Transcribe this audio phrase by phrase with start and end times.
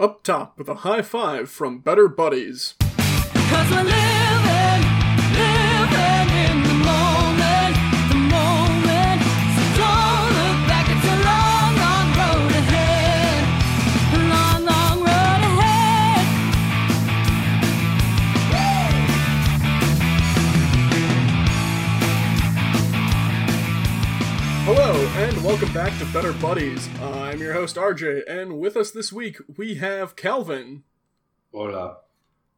[0.00, 2.74] Up top with a high five from Better Buddies.
[25.40, 26.86] And welcome back to Better Buddies.
[27.00, 30.82] I'm your host RJ, and with us this week we have Calvin.
[31.50, 31.98] Hola.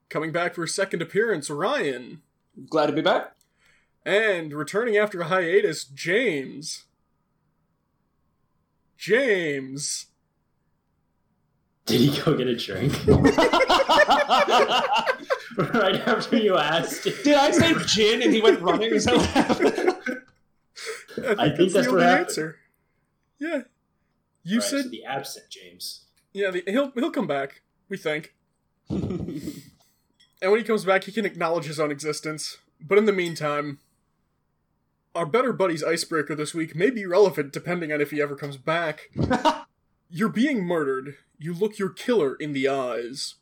[0.08, 2.22] Coming back for a second appearance, Ryan.
[2.68, 3.36] Glad to be back.
[4.04, 6.86] And returning after a hiatus, James.
[8.96, 10.06] James.
[11.86, 12.92] Did he go get a drink?
[15.74, 17.04] right after you asked.
[17.04, 18.92] Did I say gin and he went running?
[18.92, 19.94] Is that what happened?
[21.38, 22.26] I think that's the what only happened.
[22.26, 22.58] answer.
[23.42, 23.62] Yeah.
[24.44, 26.04] You Right, said so the absent James.
[26.32, 26.50] yeah.
[26.50, 27.62] The, he'll he'll come back.
[27.88, 28.34] We think.
[30.42, 32.58] And when he comes back, he can acknowledge his own existence.
[32.80, 33.78] But in the meantime,
[35.14, 38.56] our Better buddy's icebreaker this week may be relevant depending on if he ever comes
[38.56, 39.10] back.
[40.10, 41.14] You're being murdered.
[41.38, 43.36] You look your killer in the eyes.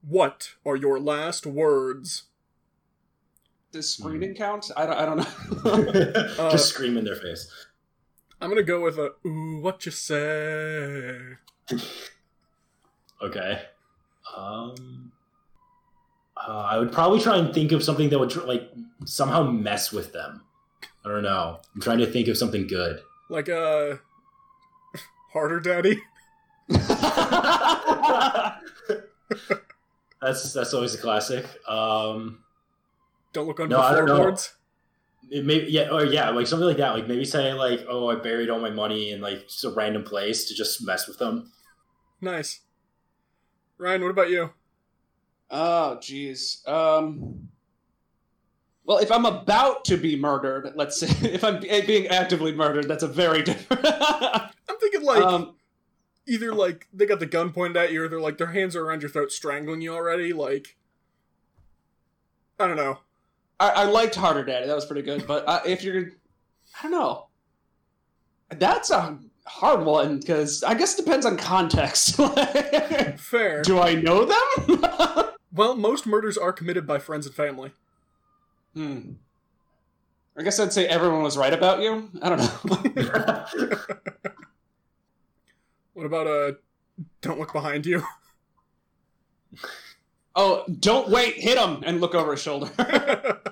[0.00, 2.22] What are your last words?
[3.70, 4.70] Does screaming count?
[4.78, 6.22] I don't, I don't know.
[6.42, 7.52] Uh, Just scream in their face.
[8.40, 11.18] I'm gonna go with a ooh, what you say?
[13.22, 13.62] Okay.
[14.36, 15.12] Um.
[16.36, 18.70] Uh, I would probably try and think of something that would tr- like
[19.06, 20.42] somehow mess with them.
[21.04, 21.60] I don't know.
[21.74, 23.00] I'm trying to think of something good.
[23.30, 23.96] Like uh,
[25.32, 25.98] harder, daddy.
[30.20, 31.46] that's that's always a classic.
[31.68, 32.40] Um.
[33.32, 34.14] Don't look under No, the I don't know.
[34.16, 34.54] floorboards.
[35.28, 38.14] It maybe yeah or yeah like something like that like maybe say like oh I
[38.14, 41.50] buried all my money in like just a random place to just mess with them.
[42.20, 42.60] Nice.
[43.78, 44.50] Ryan, what about you?
[45.50, 46.66] oh, jeez.
[46.68, 47.48] Um.
[48.84, 53.02] Well, if I'm about to be murdered, let's say, if I'm being actively murdered, that's
[53.02, 53.84] a very different.
[53.84, 55.56] I'm thinking like um,
[56.28, 58.84] either like they got the gun pointed at you, or they're like their hands are
[58.84, 60.32] around your throat, strangling you already.
[60.32, 60.76] Like,
[62.60, 63.00] I don't know.
[63.58, 64.66] I, I liked Harder Daddy.
[64.66, 65.26] That was pretty good.
[65.26, 66.10] But uh, if you're,
[66.78, 67.26] I don't know.
[68.50, 72.16] That's a hard one because I guess it depends on context.
[73.18, 73.62] Fair.
[73.62, 74.82] Do I know them?
[75.52, 77.72] Well, most murders are committed by friends and family.
[78.74, 79.12] hmm.
[80.38, 82.10] I guess I'd say everyone was right about you.
[82.20, 83.46] I don't know.
[85.94, 86.52] What about uh,
[87.22, 88.02] don't look behind you?
[90.36, 92.70] Oh, don't wait, hit him, and look over his shoulder.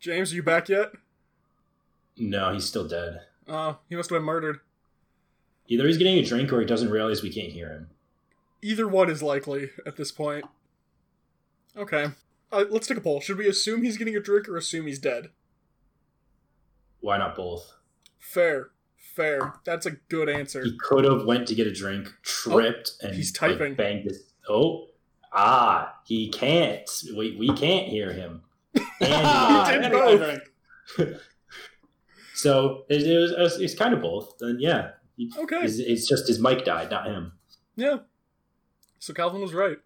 [0.00, 0.92] James, are you back yet?
[2.16, 3.20] no, he's still dead.
[3.48, 4.60] Uh, he must have been murdered.
[5.68, 7.88] Either he's getting a drink or he doesn't realize we can't hear him.
[8.60, 10.44] Either one is likely at this point.
[11.76, 12.06] Okay.
[12.52, 13.20] Uh, let's take a poll.
[13.20, 15.30] Should we assume he's getting a drink or assume he's dead?
[17.00, 17.72] Why not both?
[18.18, 18.70] Fair.
[18.96, 19.54] Fair.
[19.64, 20.62] That's a good answer.
[20.64, 23.74] He could have went to get a drink, tripped, and Oh, he's like, typing.
[23.74, 24.22] banged his.
[24.48, 24.86] Oh,
[25.34, 26.88] ah, he can't.
[27.16, 28.42] We we can't hear him.
[29.00, 29.84] And
[32.34, 34.34] so it, it was it's kind of both.
[34.38, 34.90] Then yeah,
[35.38, 35.60] Okay.
[35.62, 37.32] it's, it's just his mic died, not him.
[37.76, 37.98] Yeah.
[38.98, 39.78] So Calvin was right.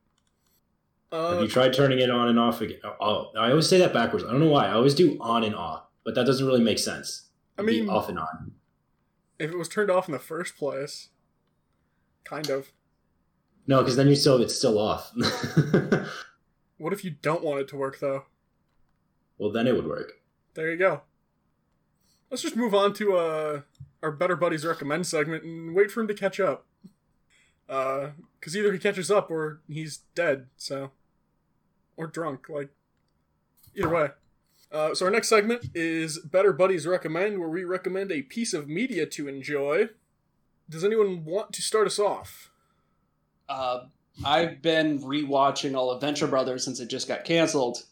[1.12, 2.80] Have Uh, you tried turning it on and off again?
[3.00, 4.24] Oh, I always say that backwards.
[4.24, 4.66] I don't know why.
[4.66, 7.28] I always do on and off, but that doesn't really make sense.
[7.58, 8.52] I It'd be mean- off and on.
[9.38, 11.08] if it was turned off in the first place,
[12.24, 12.72] kind of.
[13.66, 15.12] No, because then you still it's still off.
[16.78, 18.24] What if you don't want it to work though?
[19.38, 20.12] well, then it would work.
[20.54, 21.02] There you go.
[22.30, 23.60] Let's just move on to uh
[24.02, 26.66] our better buddies recommend segment and wait for him to catch up.
[27.68, 30.46] Uh, because either he catches up or he's dead.
[30.56, 30.92] So,
[31.96, 32.48] or drunk.
[32.48, 32.68] Like,
[33.74, 34.08] either way.
[34.70, 38.68] Uh, so our next segment is Better Buddies Recommend, where we recommend a piece of
[38.68, 39.88] media to enjoy.
[40.68, 42.50] Does anyone want to start us off?
[43.48, 43.84] Uh,
[44.24, 47.84] I've been rewatching all of Venture Brothers since it just got canceled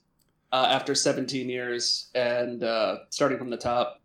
[0.53, 4.01] uh, after 17 years and uh, starting from the top.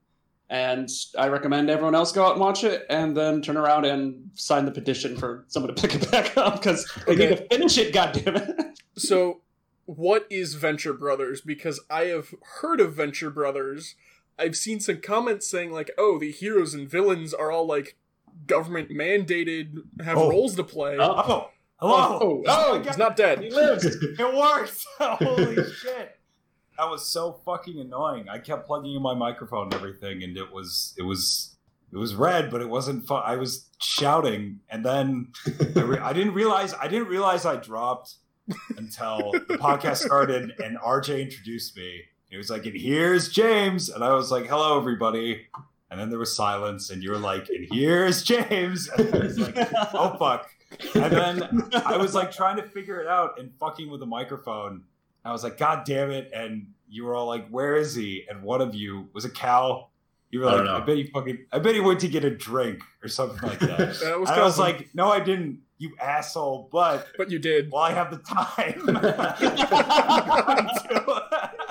[0.50, 4.32] And I recommend everyone else go out and watch it and then turn around and
[4.34, 7.78] sign the petition for someone to pick it back up because they need to finish
[7.78, 8.66] it, goddammit.
[8.98, 9.44] So,
[9.86, 11.40] what is Venture Brothers?
[11.40, 13.96] Because I have heard of Venture Brothers.
[14.38, 17.96] I've seen some comments saying like, "Oh, the heroes and villains are all like
[18.48, 20.30] government mandated, have Oh.
[20.30, 21.50] roles to play." Oh, oh.
[21.78, 22.20] hello.
[22.22, 23.42] oh, oh, he's not oh, dead.
[23.44, 23.86] He lives.
[24.20, 24.86] It works.
[25.00, 26.16] Holy shit.
[26.78, 28.30] That was so fucking annoying.
[28.30, 31.56] I kept plugging in my microphone and everything, and it was it was
[31.92, 33.24] it was red, but it wasn't fun.
[33.26, 35.32] I was shouting, and then
[35.76, 38.16] I, re- I didn't realize I didn't realize I dropped
[38.78, 42.02] until the podcast started and RJ introduced me.
[42.30, 45.48] He was like, "And here's James," and I was like, "Hello, everybody."
[45.92, 49.40] And then there was silence, and you were like, "And here's James," and I was
[49.40, 49.58] like,
[49.94, 50.50] "Oh fuck."
[50.94, 54.84] And then I was like trying to figure it out and fucking with the microphone.
[55.26, 56.30] I was like, God damn it.
[56.34, 58.26] And you were all like, Where is he?
[58.30, 59.88] And one of you was a cow.
[60.32, 62.30] You were like, don't I, bet he fucking I bet he went to get a
[62.30, 63.80] drink or something like that.
[64.04, 67.72] That was I was Calvin, like, No, I didn't, you asshole, but but you did.
[67.72, 68.86] while I have the time.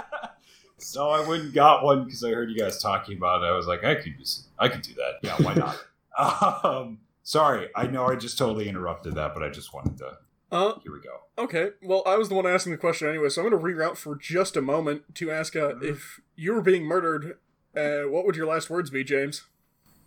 [0.79, 3.47] so I went and got one because I heard you guys talking about it.
[3.47, 5.19] I was like, I could just I could do that.
[5.23, 6.65] Yeah, why not?
[6.65, 10.19] um sorry, I know I just totally interrupted that, but I just wanted to
[10.51, 11.21] Uh, here we go.
[11.37, 11.71] okay.
[11.83, 14.17] Well, I was the one asking the question anyway, so I'm going to reroute for
[14.17, 15.83] just a moment to ask uh, Mhm.
[15.83, 17.39] if you were being murdered,
[17.77, 19.45] uh, what would your last words be, James?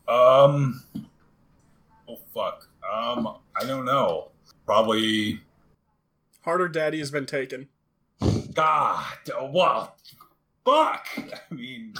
[0.07, 0.83] Um.
[2.09, 2.67] Oh fuck.
[2.91, 3.37] Um.
[3.55, 4.29] I don't know.
[4.65, 5.41] Probably.
[6.41, 7.69] Harder Daddy has been taken.
[8.53, 9.05] God.
[9.41, 9.95] Well.
[10.65, 11.07] Fuck.
[11.17, 11.93] I mean.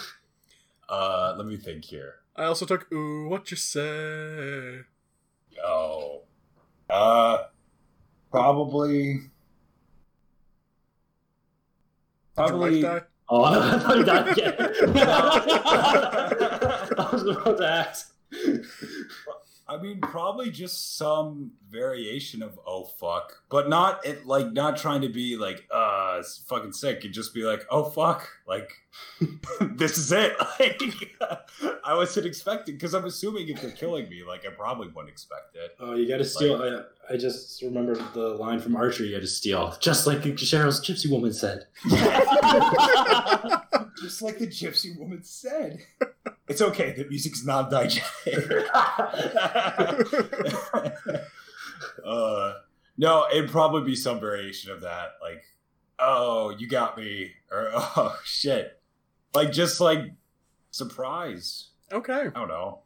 [0.89, 1.35] Uh.
[1.37, 2.15] Let me think here.
[2.35, 4.79] I also took Ooh, what you say?
[5.63, 6.21] Oh.
[6.89, 7.37] Uh.
[8.31, 9.19] Probably.
[12.35, 12.83] Probably.
[12.83, 13.07] wife die?
[13.29, 14.55] Oh, I thought he died again.
[16.97, 18.13] I was about to ask.
[19.71, 25.00] I mean, probably just some variation of "oh fuck," but not it like not trying
[25.01, 28.69] to be like "uh, it's fucking sick." It'd just be like "oh fuck," like
[29.62, 30.35] this is it.
[30.59, 30.81] Like
[31.85, 35.56] I wasn't expecting because I'm assuming if they're killing me, like I probably wouldn't expect
[35.56, 35.75] it.
[35.79, 36.62] Oh, you got to steal.
[36.62, 39.06] I, I just remembered the line from Archer.
[39.06, 41.67] You got to steal, just like Cheryl's gypsy woman said.
[44.01, 45.79] Just like the gypsy woman said.
[46.51, 46.92] It's okay.
[46.92, 48.68] The music's not diegetic.
[52.06, 52.53] uh,
[52.98, 55.13] no, it'd probably be some variation of that.
[55.21, 55.45] Like,
[55.98, 58.81] oh, you got me, or oh shit,
[59.33, 60.00] like just like
[60.71, 61.69] surprise.
[61.89, 62.27] okay.
[62.36, 62.81] I don't know.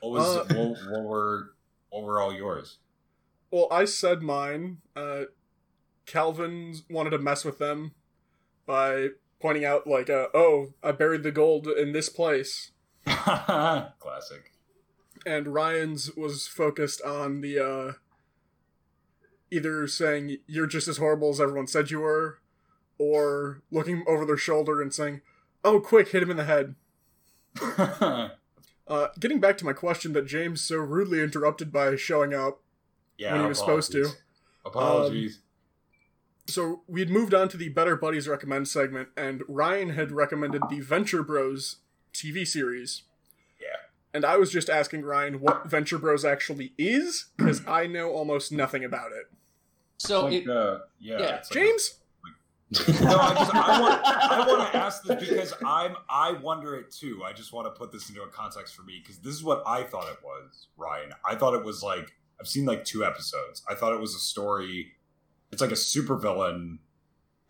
[0.00, 1.50] What was Uh, what, what were
[1.90, 2.78] what were all yours?
[3.50, 4.78] Well, I said mine.
[4.96, 5.24] Uh,
[6.06, 7.92] Calvin wanted to mess with them
[8.64, 9.08] by
[9.40, 12.70] pointing out, like, uh, oh, I buried the gold in this place.
[13.06, 14.52] Classic.
[15.26, 17.92] and Ryan's was focused on the uh
[19.50, 22.38] either saying you're just as horrible as everyone said you were
[22.98, 25.22] or looking over their shoulder and saying,
[25.64, 26.74] "Oh, quick, hit him in the head."
[28.88, 32.60] Uh getting back to my question that James so rudely interrupted by showing up.
[33.16, 34.00] yeah, When he was supposed to.
[34.64, 34.66] apologies.
[34.66, 35.38] Apologies.
[36.48, 40.80] So, we'd moved on to the Better Buddies recommend segment and Ryan had recommended the
[40.80, 41.76] Venture Bros
[42.12, 43.02] TV series.
[43.60, 43.66] Yeah.
[44.12, 48.52] And I was just asking Ryan what Venture Bros actually is because I know almost
[48.52, 49.30] nothing about it.
[49.98, 51.94] So Like, it, uh, yeah, yeah, it's like a- James,
[53.02, 56.92] no, I just I want I want to ask this because I'm I wonder it
[56.92, 57.22] too.
[57.24, 59.62] I just want to put this into a context for me because this is what
[59.66, 61.10] I thought it was, Ryan.
[61.28, 63.62] I thought it was like I've seen like two episodes.
[63.68, 64.92] I thought it was a story.
[65.50, 66.78] It's like a supervillain,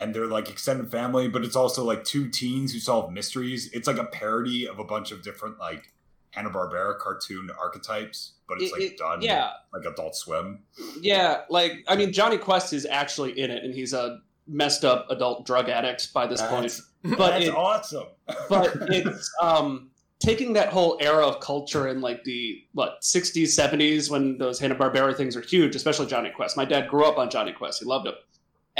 [0.00, 3.70] and they're like extended family, but it's also like two teens who solve mysteries.
[3.72, 5.92] It's like a parody of a bunch of different like
[6.30, 10.60] Hanna Barbera cartoon archetypes, but it's it- like it- done yeah, like Adult Swim.
[11.00, 11.42] yeah.
[11.50, 15.46] Like I mean, Jonny Quest is actually in it, and he's a messed up adult
[15.46, 16.78] drug addict by this point.
[17.02, 18.08] But that's it, awesome.
[18.50, 19.88] but it's um
[20.18, 25.16] taking that whole era of culture in like the what 60s 70s when those hanna-barbera
[25.16, 28.06] things are huge especially jonny quest my dad grew up on jonny quest he loved
[28.06, 28.12] him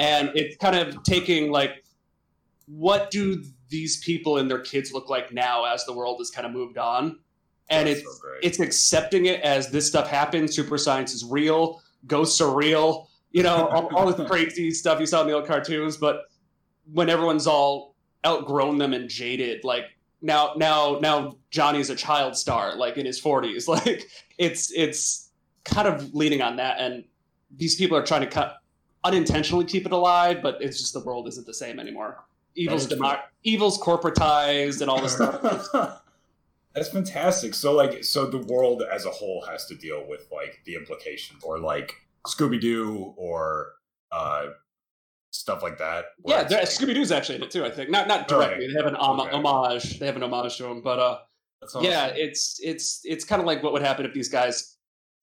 [0.01, 1.85] and it's kind of taking like
[2.67, 6.47] what do these people and their kids look like now as the world has kind
[6.47, 7.19] of moved on?
[7.69, 11.81] And That's it's so it's accepting it as this stuff happens super science is real
[12.07, 15.47] ghosts are real you know all, all this crazy stuff you saw in the old
[15.47, 16.23] cartoons but
[16.93, 17.95] when everyone's all
[18.27, 19.85] outgrown them and jaded like
[20.21, 24.05] now now now johnny's a child star like in his 40s like
[24.39, 25.31] it's it's
[25.65, 27.05] kind of leaning on that and
[27.57, 28.60] these people are trying to cut
[29.05, 32.95] unintentionally keep it alive but it's just the world isn't the same anymore evil's That
[32.95, 35.69] is demo- evil's corporatized and all this stuff
[36.73, 37.53] That's fantastic.
[37.55, 41.43] So like so the world as a whole has to deal with like the implications
[41.43, 41.93] or like
[42.29, 43.73] Scooby Doo or
[44.13, 44.51] uh
[45.33, 46.05] stuff like that.
[46.27, 48.73] yeah like- scooby-doo's actually in it too i think not not directly okay.
[48.73, 49.31] they have an hom- Okay.
[49.31, 51.19] homage they have an homage to him but uh
[51.63, 51.85] awesome.
[51.85, 54.77] yeah it's it's it's kind of like what would happen if these guys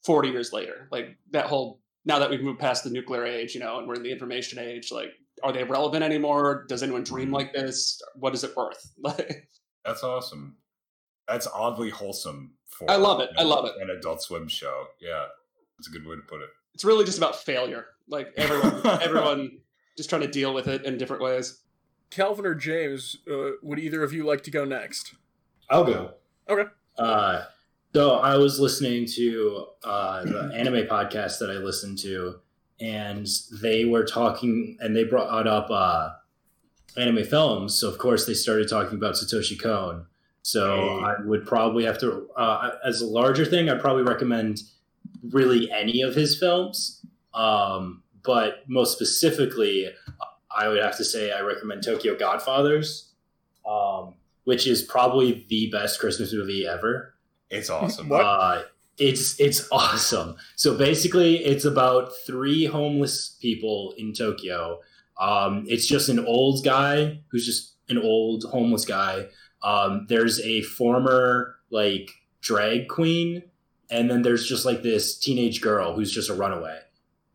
[0.05, 3.59] 40 years later like that whole now that we've moved past the nuclear age you
[3.59, 5.11] know and we're in the information age like
[5.43, 9.47] are they relevant anymore does anyone dream like this what is it worth like
[9.87, 10.57] That's awesome.
[11.29, 12.91] That's oddly wholesome for.
[12.91, 13.29] I love it.
[13.37, 13.81] you know, I love it.
[13.81, 14.87] An Adult Swim show.
[14.99, 15.25] Yeah,
[15.77, 16.49] that's a good way to put it.
[16.73, 17.85] It's really just about failure.
[18.07, 19.59] Like everyone, everyone
[19.95, 21.61] just trying to deal with it in different ways.
[22.11, 25.15] Calvin or James, uh, would either of you like to go next?
[25.69, 26.11] I'll go.
[26.49, 26.69] Okay.
[26.97, 27.43] Uh,
[27.97, 32.35] so I was listening to uh, the anime podcast that I listened to,
[32.79, 33.27] and
[33.59, 36.11] they were talking, and they brought up uh,
[36.95, 37.73] anime films.
[37.73, 40.05] So of course they started talking about Satoshi Kon.
[40.43, 40.99] So.
[40.99, 44.61] I would probably have to, uh, as a larger thing, I'd probably recommend
[45.31, 47.03] really any of his films.
[47.33, 49.89] Um, but most specifically,
[50.55, 53.11] I would have to say I recommend Tokyo Godfathers,
[53.67, 54.13] um,
[54.43, 57.15] which is probably the best Christmas movie ever.
[57.49, 58.09] It's awesome.
[58.09, 58.21] What?
[58.21, 58.63] Uh,
[58.97, 60.35] it's it's awesome.
[60.55, 64.79] So basically, it's about three homeless people in Tokyo.
[65.19, 69.27] Um, it's just an old guy who's just an old homeless guy.
[69.63, 72.11] Um, there's a former like
[72.41, 73.43] drag queen,
[73.89, 76.79] and then there's just like this teenage girl who's just a runaway,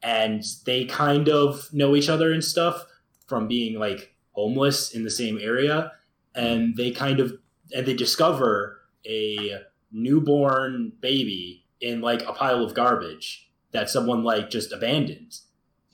[0.03, 2.85] and they kind of know each other and stuff
[3.27, 5.93] from being like homeless in the same area,
[6.35, 7.35] and they kind of
[7.75, 9.63] and they discover a
[9.93, 15.39] newborn baby in like a pile of garbage that someone like just abandoned.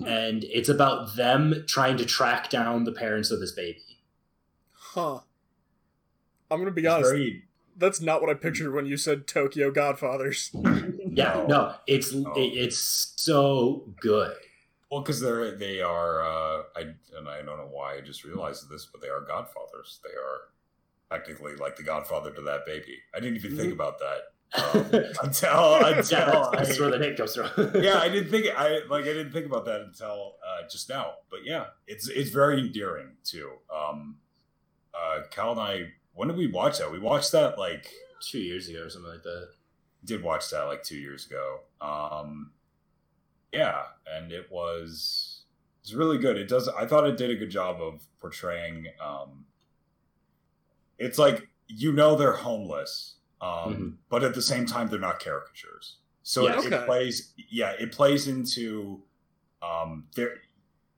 [0.07, 3.99] And it's about them trying to track down the parents of this baby.
[4.73, 5.21] Huh.
[6.51, 7.11] I'm gonna be It's honest.
[7.11, 7.43] very
[7.77, 10.51] That's not what I pictured when you said Tokyo Godfathers.
[11.11, 12.33] Yeah, no, it's No.
[12.35, 12.79] it, it's
[13.17, 14.37] so good.
[14.89, 16.23] well because they're they are.
[16.23, 16.81] Uh, I
[17.17, 19.99] and I don't know why I just realized this, but they are godfathers.
[20.05, 20.43] They are
[21.11, 22.99] technically like the godfather to that baby.
[23.15, 23.75] I didn't even think Mhm.
[23.75, 24.21] about that
[24.59, 27.71] um, until until Yeah, that's, that's I- where the name comes from.
[27.83, 31.15] yeah, I didn't think I like I didn't think about that until uh, just now.
[31.31, 33.51] But yeah, it's it's very endearing too.
[33.75, 34.17] Um,
[34.95, 36.91] uh, Cal and I, when did we watch that?
[36.91, 39.51] We watched that like two years ago or something like that.
[40.05, 41.61] did watch that like two years ago.
[41.81, 42.53] Um,
[43.53, 45.43] yeah, and it was
[45.83, 46.37] it's really good.
[46.37, 46.69] It does.
[46.69, 48.87] I thought it did a good job of portraying.
[49.01, 49.45] Um,
[50.99, 53.97] it's like you know they're homeless, um, Mhm.
[54.09, 55.97] but at the same time they're not caricatures.
[56.23, 56.65] So Yes.
[56.65, 56.83] it, Okay.
[56.83, 57.33] it plays.
[57.51, 59.03] Yeah, it plays into
[59.63, 60.41] um, there.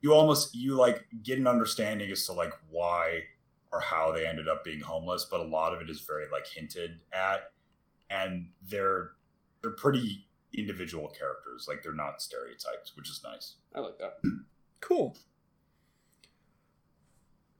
[0.02, 3.24] You almost you like get an understanding as to like why
[3.72, 6.46] or how they ended up being homeless, but a lot of it is very like
[6.46, 7.52] hinted at,
[8.10, 9.12] and they're
[9.62, 11.66] they're pretty individual characters.
[11.68, 13.56] Like they're not stereotypes, which is nice.
[13.74, 14.18] I like that.
[14.80, 15.16] Cool.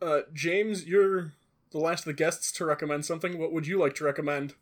[0.03, 1.33] Uh, James, you're
[1.73, 3.39] the last of the guests to recommend something.
[3.39, 4.55] What would you like to recommend?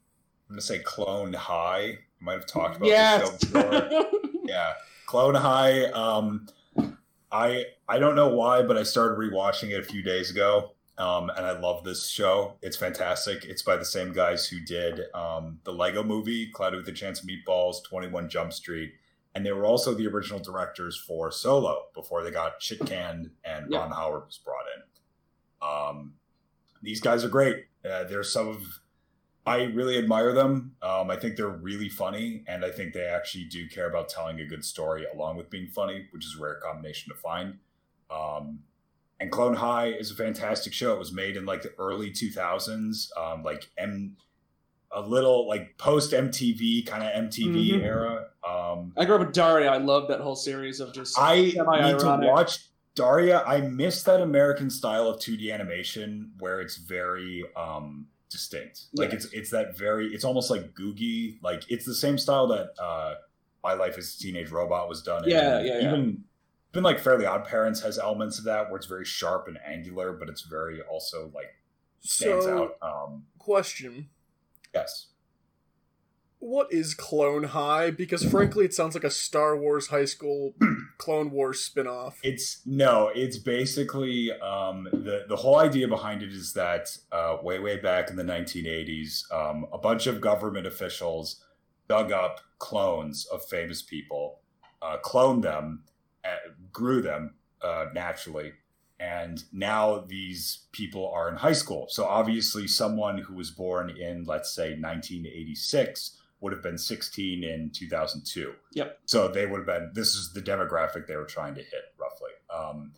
[0.48, 1.80] I'm gonna say Clone High.
[1.80, 3.30] I might have talked about Yes.
[3.38, 4.06] this show before.
[4.44, 4.72] yeah,
[5.06, 5.84] Clone High.
[5.86, 6.48] Um,
[7.30, 11.28] I I don't know why, but I started rewatching it a few days ago, um,
[11.30, 12.54] and I love this show.
[12.62, 13.44] It's fantastic.
[13.44, 17.20] It's by the same guys who did um, the Lego Movie, Cloudy with a Chance
[17.22, 18.94] of Meatballs, Twenty One Jump Street,
[19.34, 23.70] and they were also the original directors for Solo before they got shit canned and
[23.70, 23.80] Yeah.
[23.80, 24.82] Ron Howard was brought in.
[25.60, 26.14] Um,
[26.82, 27.66] these guys are great.
[27.84, 28.80] Uh, they're some of
[29.46, 30.76] I really admire them.
[30.82, 34.38] Um, I think they're really funny, and I think they actually do care about telling
[34.40, 37.58] a good story along with being funny, which is a rare combination to find.
[38.10, 38.58] Um,
[39.20, 40.92] and Clone High is a fantastic show.
[40.92, 44.16] It was made in like the early 2000s, um, like M,
[44.92, 47.82] a little like post MTV kind of MTV Mhm.
[47.82, 48.26] era.
[48.46, 49.70] Um, I grew up with Daria.
[49.70, 52.66] I love that whole series of just I need to watch
[52.98, 53.42] Daria.
[53.44, 58.86] I miss that American style of 2D animation where it's very um distinct.
[58.92, 59.16] Like Yeah.
[59.16, 61.38] it's it's that very it's almost like Googie.
[61.42, 63.14] Like it's the same style that uh
[63.62, 65.30] My Life as a Teenage Robot was done in.
[65.30, 65.88] Yeah, yeah, yeah.
[65.88, 66.24] Even
[66.74, 70.12] even like Fairly Odd Parents has elements of that where it's very sharp and angular,
[70.12, 71.54] but it's very also like
[72.00, 72.76] stands So, out.
[72.82, 74.08] Um question:
[74.74, 75.06] yes.
[76.40, 77.90] What is Clone High?
[77.90, 80.54] Because frankly, it sounds like a Star Wars High School
[80.98, 82.20] Clone Wars spin-off.
[82.22, 87.58] It's no, it's basically um, the the whole idea behind it is that uh, way
[87.58, 91.44] way back in the 1980s, um, a bunch of government officials
[91.88, 94.38] dug up clones of famous people,
[94.80, 95.82] uh, cloned them,
[96.24, 98.52] uh, grew them uh, naturally,
[99.00, 101.86] and now these people are in high school.
[101.88, 107.70] So obviously, someone who was born in let's say 1986 would have been 16 in
[107.74, 108.52] 2002.
[108.74, 108.98] Yep.
[109.06, 109.90] So they would have been.
[109.94, 112.30] This is the demographic they were trying to hit roughly.
[112.54, 112.92] Um,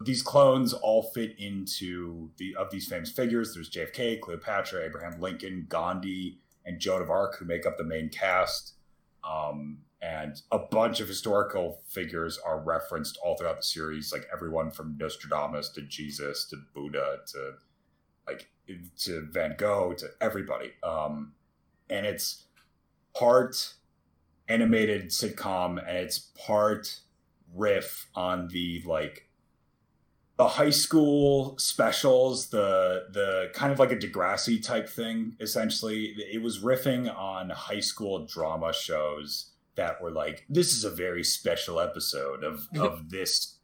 [0.00, 3.54] these clones all fit into the of these famous figures.
[3.54, 8.08] There's JFK, Cleopatra, Abraham Lincoln, Gandhi, and Joan of Arc, who make up the main
[8.08, 8.74] cast.
[9.28, 14.70] Um, and a bunch of historical figures are referenced all throughout the series, like everyone
[14.70, 17.52] from Nostradamus to Jesus to Buddha to
[18.26, 18.50] like
[18.98, 20.72] to Van Gogh to everybody.
[20.82, 21.32] Um,
[21.88, 22.43] and it's
[23.16, 23.74] part
[24.48, 27.00] animated sitcom and it's part
[27.54, 29.28] riff on the like
[30.36, 35.36] the high school specials, the the kind of like a Degrassi type thing.
[35.40, 40.90] Essentially, it was riffing on high school drama shows that were like, this is a
[40.90, 43.58] very special episode of of this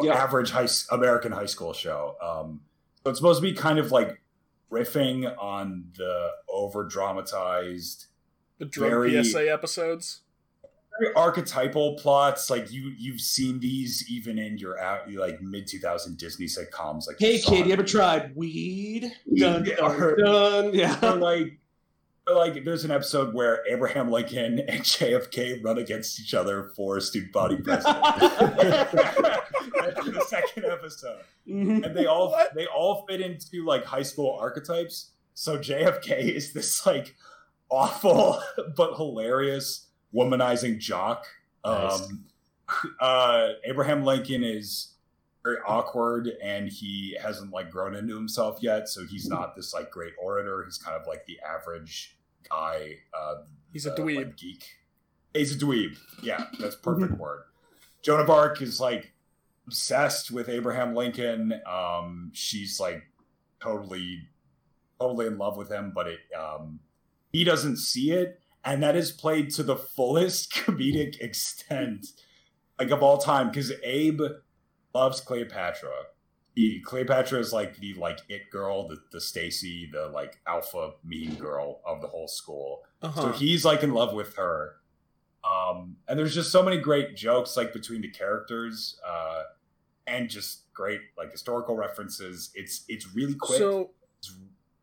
[0.00, 0.14] Yeah.
[0.14, 2.14] average high American high school show.
[2.22, 2.60] Um,
[3.02, 4.22] so it's supposed to be kind of like
[4.70, 8.06] riffing on the over dramatized
[8.58, 10.20] The drug Very- PSA episodes.
[11.00, 12.48] very archetypal plots.
[12.50, 17.06] Like you, you've seen these even in your out like mid two thousand Disney sitcoms.
[17.08, 19.10] Like Hey, Saw- kid, you ever tried weed?
[19.36, 20.98] Dun, Yeah, dun, or- or Yeah.
[21.14, 21.58] like,
[22.28, 27.00] or like there's an episode where Abraham Lincoln and JFK run against each other for
[27.00, 27.98] student body president.
[30.04, 31.84] The second episode, Mhm.
[31.84, 32.54] and they all What?
[32.54, 35.10] they all fit into like high school archetypes.
[35.34, 37.16] So JFK is this like
[37.74, 38.40] awful
[38.76, 41.26] but hilarious womanizing jock.
[41.64, 42.00] Nice.
[42.02, 42.24] Um,
[43.00, 44.94] uh, Abraham Lincoln is
[45.42, 49.90] very awkward and he hasn't like grown into himself yet, so he's not this like
[49.90, 50.64] great orator.
[50.64, 52.16] He's kind of like the average
[52.48, 52.96] guy.
[53.12, 54.16] Uh, He's a uh, dweeb.
[54.16, 54.64] like, geek.
[55.34, 55.96] He's a dweeb.
[56.22, 57.42] Yeah, that's perfect word.
[58.02, 59.12] Joan of Arc is like
[59.66, 61.60] obsessed with Abraham Lincoln.
[61.66, 63.02] Um, she's like
[63.60, 64.28] totally,
[65.00, 66.80] totally in love with him, but it um,
[67.34, 72.06] he doesn't see it, and that is played to the fullest comedic extent,
[72.78, 73.48] like of all time.
[73.50, 74.22] Because Abe
[74.94, 75.90] loves Cleopatra.
[76.54, 81.34] He, Cleopatra is like the like it girl, the the Stacy, the like alpha mean
[81.34, 82.84] girl of the whole school.
[83.02, 83.32] So Uh-huh.
[83.32, 84.76] he's like in love with her.
[85.44, 89.42] Um, and there's just so many great jokes like between the characters, uh,
[90.06, 92.50] and just great like historical references.
[92.54, 93.58] It's it's really quick.
[93.58, 94.38] So It's-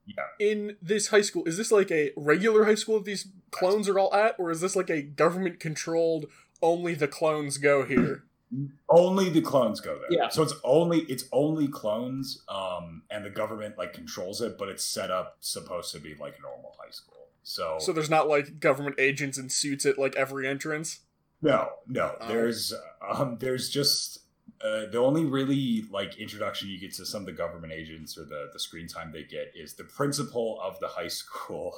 [0.05, 3.88] yeah, in this high school, is this like a regular high school that these clones
[3.88, 6.25] are all at, or is this like a government controlled
[6.62, 8.24] only the clones go here?
[8.89, 10.12] only the clones go there.
[10.12, 10.29] Yeah.
[10.29, 14.84] So it's only it's only clones, um, and the government like controls it, but it's
[14.84, 17.28] set up supposed to be like a normal high school.
[17.43, 20.99] So, So there's not like government agents in suits at like every entrance.
[21.41, 22.15] No, no.
[22.19, 22.28] Oh.
[22.28, 22.73] There's
[23.08, 24.19] um there's just
[24.63, 28.26] uh, the only really like introduction you get to some of the government agents or
[28.26, 31.78] the the screen time they get is the principal of the high school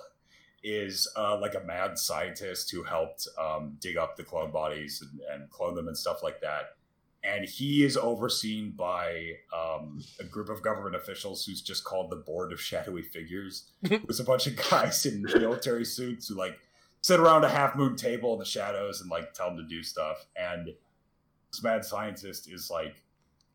[0.63, 5.19] is uh, like a mad scientist who helped um, dig up the clone bodies and,
[5.29, 6.75] and clone them and stuff like that.
[7.21, 12.17] And he is overseen by um, a group of government officials who's just called the
[12.17, 13.71] Board of Shadowy Figures.
[13.83, 16.57] It's a bunch of guys in military suits who like
[17.01, 19.83] sit around a half moon table in the shadows and like tell them to do
[19.83, 20.25] stuff.
[20.35, 20.69] And
[21.53, 22.95] this mad scientist is like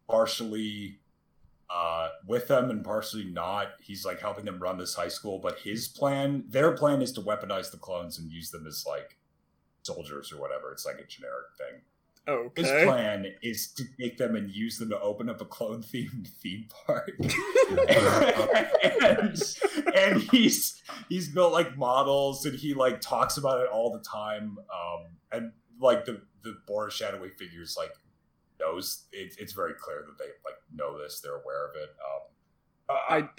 [0.09, 1.01] partially
[1.69, 3.69] uh, with them and partially not.
[3.81, 7.21] He's like helping them run this high school, but his plan, their plan is to
[7.21, 9.17] weaponize the clones and use them as like
[9.83, 10.71] soldiers or whatever.
[10.71, 11.83] It's like a generic thing.
[12.29, 15.83] Oh his plan is to take them and use them to open up a clone
[15.83, 17.11] themed theme park.
[17.89, 19.43] and,
[19.97, 24.59] and he's he's built like models and he like talks about it all the time.
[24.59, 27.93] Um, and like the the Board of shadowy figures like
[28.61, 31.91] knows it, it's very clear that they like know this, they're aware of it.
[32.05, 32.23] Um,
[32.91, 32.93] uh,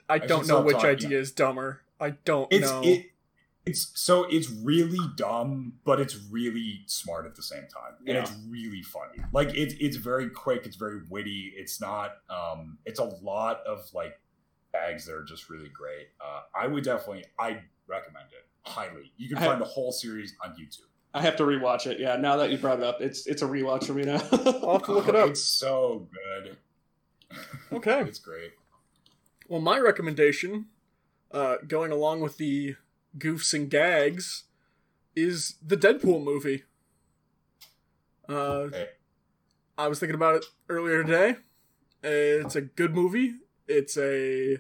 [0.10, 0.90] I I should don't know which talking.
[0.92, 1.82] idea is dumber.
[2.00, 2.82] I don't it's know.
[2.84, 3.08] it
[3.66, 8.22] it's so it's really dumb but it's really smart at the same time and Yeah.
[8.22, 13.00] it's really funny like it's it's very quick it's very witty it's not um it's
[13.00, 14.18] a lot of like
[14.72, 19.28] bags that are just really great uh i would definitely i recommend it highly you
[19.28, 22.00] can I- find the whole series on youtube I have to rewatch it.
[22.00, 24.22] Yeah, now that you brought it up, it's it's a rewatch for me now.
[24.32, 25.30] I'll have to look it up.
[25.30, 26.58] it's so good
[27.72, 28.02] Okay.
[28.02, 28.52] it's great
[29.48, 30.66] Well, my recommendation,
[31.32, 32.76] uh, going along with the
[33.18, 34.44] goofs and gags,
[35.16, 36.64] is the Deadpool movie.
[38.28, 38.34] Uh,
[38.70, 38.88] Okay.
[39.78, 41.38] I was thinking about it earlier today.
[42.04, 43.34] It's a good movie.
[43.68, 44.58] It's a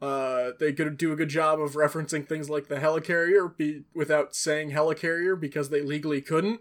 [0.00, 4.34] uh, they could do a good job of referencing things like the helicarrier be, without
[4.34, 6.60] saying helicarrier because they legally couldn't.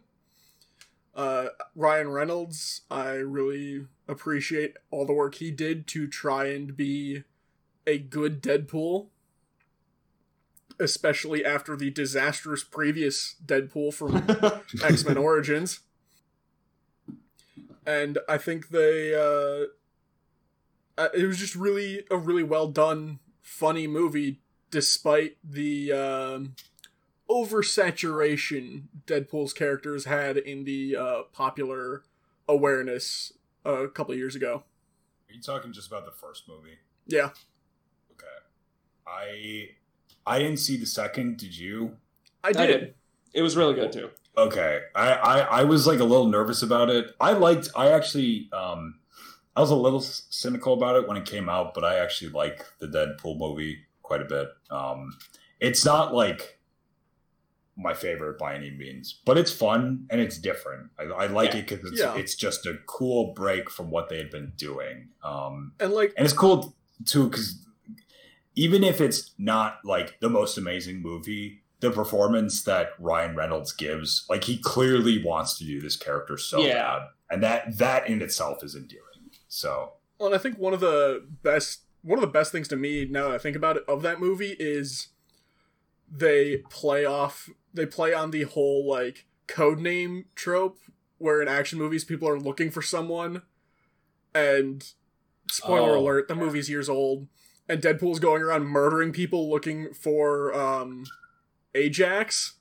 [1.15, 7.23] Uh, Ryan Reynolds, I really appreciate all the work he did to try and be
[7.87, 9.07] a good Deadpool,
[10.79, 14.27] especially after the disastrous previous Deadpool from
[14.83, 15.79] X Men Origins.
[17.85, 19.67] And I think they, uh,
[20.97, 24.39] uh, it was just really a really well done, funny movie,
[24.71, 26.55] despite the um,
[27.29, 32.03] oversaturation Deadpool's characters had in the uh, popular
[32.47, 33.33] awareness
[33.65, 34.63] uh, a couple years ago.
[35.29, 37.31] are you talking just about the first movie Yeah,
[38.11, 38.25] okay
[39.05, 39.69] i
[40.25, 41.97] i didn't see the second did you
[42.43, 42.61] I did.
[42.61, 42.93] I did.
[43.33, 44.09] It was really good too.
[44.37, 47.13] Okay, I, I I was like a little nervous about it.
[47.19, 47.67] I liked.
[47.75, 48.99] I actually um,
[49.57, 52.63] I was a little cynical about it when it came out, but I actually like
[52.79, 54.49] the Deadpool movie quite a bit.
[54.69, 55.17] Um,
[55.59, 56.59] it's not like
[57.75, 60.91] my favorite by any means, but it's fun and it's different.
[60.99, 61.59] I, I like Yeah.
[61.61, 62.15] it because it's, Yeah.
[62.15, 65.09] it's just a cool break from what they had been doing.
[65.23, 67.59] Um, And like, and it's cool too because
[68.55, 74.25] even if it's not like the most amazing movie the performance that ryan reynolds gives
[74.31, 76.73] like he clearly wants to do this character so Yeah.
[76.99, 79.03] bad and that that in itself is endearing
[79.57, 82.75] so well, and I think one of the best, one of the best things to
[82.75, 85.07] me now that I think about it of that movie is
[86.11, 90.79] they play off, they play on the whole like code name trope
[91.17, 93.41] where in action movies people are looking for someone,
[94.33, 94.91] and
[95.49, 97.27] spoiler Oh, alert, the movie's years old,
[97.67, 101.05] and Deadpool's going around murdering people looking for um
[101.73, 102.53] Ajax.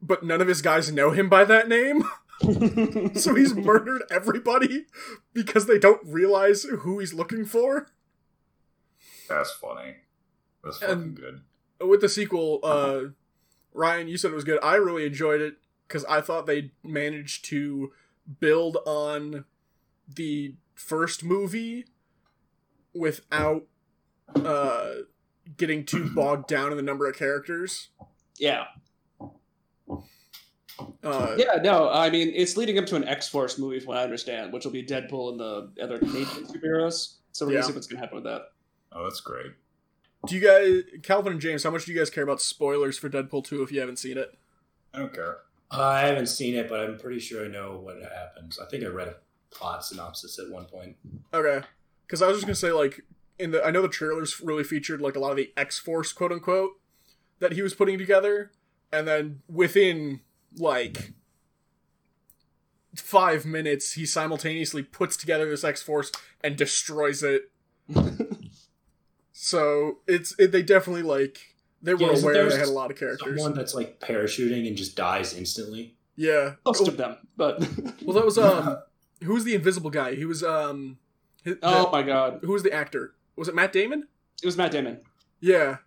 [0.00, 2.04] But none of his guys know him by that name.
[3.18, 4.86] So he's murdered everybody
[5.32, 7.88] because they don't realize who he's looking for.
[9.28, 9.96] that's funny
[10.64, 11.40] that's And- fucking good
[11.88, 13.00] With the sequel, uh,
[13.72, 14.58] Ryan, you said it was good.
[14.62, 15.54] I really enjoyed it
[15.86, 17.92] because I thought they managed to
[18.40, 19.44] build on
[20.12, 21.84] the first movie
[22.94, 23.66] without
[24.34, 24.88] uh,
[25.56, 27.88] getting too bogged down in the number of characters.
[28.38, 28.64] yeah.
[31.02, 33.98] Uh, Yeah, no, I mean it's leading up to an X Force movie, from what
[33.98, 37.14] I understand, which will be Deadpool and the other Canadian superheroes.
[37.32, 37.60] So we're Yeah.
[37.60, 38.52] gonna see what's gonna happen with that.
[38.92, 39.52] oh that's great
[40.26, 43.08] Do you guys, Calvin and James, how much do you guys care about spoilers for
[43.08, 44.36] Deadpool 2 if you haven't seen it?
[44.94, 45.38] i don't care
[45.70, 48.58] I haven't seen it, but I'm pretty sure I know what happens.
[48.58, 49.16] I think I read a
[49.50, 50.96] plot synopsis at one point.
[51.34, 51.60] Okay,
[52.06, 53.02] because I was just gonna say like
[53.38, 56.10] in the I know the trailers really featured like a lot of the X Force
[56.14, 56.80] quote unquote
[57.40, 58.50] that he was putting together,
[58.90, 60.20] and then within
[60.58, 61.12] like
[62.94, 66.10] five minutes he simultaneously puts together this X Force
[66.42, 67.50] and destroys it.
[69.32, 72.96] so it's it, they definitely like they were Yeah, aware they had a lot of
[72.98, 73.36] characters.
[73.40, 75.94] Someone that's like parachuting and just dies instantly.
[76.16, 76.54] Yeah.
[76.66, 77.60] Most of them, but
[78.02, 78.78] Well, that was um,
[79.22, 80.14] who was the invisible guy?
[80.16, 80.98] He was um,
[81.44, 83.14] hi- oh the- my god, who was the actor?
[83.36, 84.08] Was it Matt Damon?
[84.42, 85.00] it was Matt Damon.
[85.40, 85.78] Yeah.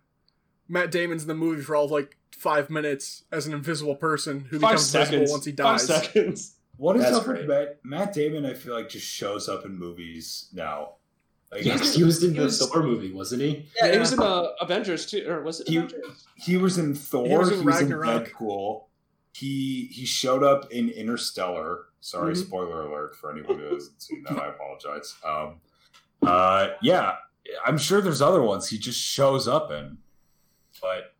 [0.68, 4.40] Matt Damon's in the movie for all of like five minutes as an invisible person
[4.50, 5.10] who Five becomes seconds.
[5.20, 5.86] visible once he dies.
[5.86, 6.04] Five dies.
[6.06, 6.54] seconds.
[6.76, 7.46] what is That's up great.
[7.46, 10.94] with matt, matt damon i feel like just shows up in movies now
[11.52, 13.68] like, Yes, he was in He the was- Thor movie, wasn't he?
[13.78, 13.92] Yeah, Yeah.
[13.92, 16.26] he was in the Avengers too, or was it He- Avengers?
[16.36, 17.28] He was in Thor.
[17.28, 18.84] He was in he was in Deadpool.
[19.34, 21.88] He he showed up in Interstellar.
[22.00, 22.46] Sorry, Mhm.
[22.46, 24.38] spoiler alert for anyone who hasn't seen that.
[24.38, 25.14] I apologize.
[25.22, 25.60] Um,
[26.22, 27.16] uh, yeah,
[27.66, 29.98] I'm sure there's other ones he just shows up in,
[30.80, 31.14] but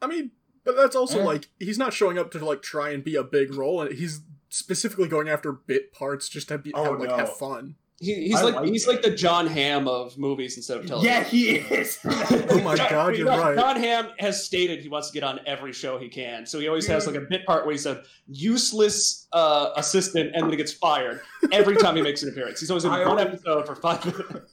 [0.00, 0.30] I mean,
[0.68, 3.54] but that's also like he's not showing up to like try and be a big
[3.54, 7.16] role, and he's specifically going after bit parts just to be Oh, have, like no.
[7.16, 7.74] have fun.
[8.00, 11.12] He, he's I like, like he's like the Jon Hamm of movies instead of television.
[11.16, 11.98] yeah, he is.
[12.04, 13.56] Oh my god, you're John, right.
[13.58, 16.68] Jon Hamm has stated he wants to get on every show he can, so he
[16.68, 20.56] always has like a bit part where he's a useless uh, assistant and then he
[20.56, 22.60] gets fired every time he makes an appearance.
[22.60, 24.52] He's always in I one always- episode for five minutes.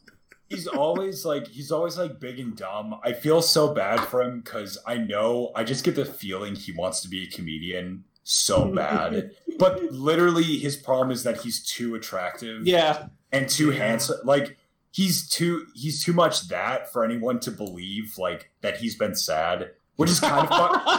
[0.49, 2.95] He's always like he's always like big and dumb.
[3.03, 6.71] I feel so bad for him because I know I just get the feeling he
[6.71, 9.31] wants to be a comedian so bad.
[9.59, 12.65] but literally, his problem is that he's too attractive.
[12.67, 13.77] Yeah, and too Yeah.
[13.79, 14.17] handsome.
[14.23, 14.57] Like
[14.91, 19.71] he's too he's too much that for anyone to believe like that he's been sad,
[19.97, 20.81] which is kind of fun.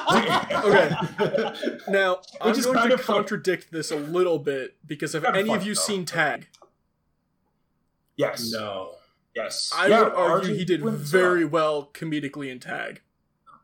[0.66, 0.94] Okay.
[1.88, 3.16] Now, I'm Which is going kind to of fun.
[3.16, 5.80] contradict this a little bit because have Kinda any of fun, you though.
[5.80, 6.46] seen Tag?
[8.16, 8.50] yes.
[8.52, 8.92] No.
[9.36, 9.70] Yes.
[9.76, 13.02] I Yeah, would argue RJ he did very well comedically in Tag.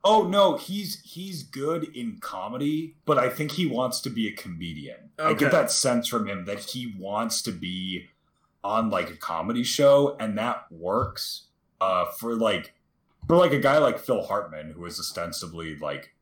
[0.05, 4.33] Oh no, he's he's good in comedy, but I think he wants to be a
[4.33, 5.11] comedian.
[5.19, 8.09] I get that sense from him that he wants to be
[8.65, 11.47] on like a comedy show, and that works.
[11.81, 12.75] Uh, for like
[13.27, 16.15] for like a guy like Phil Hartman, who is ostensibly like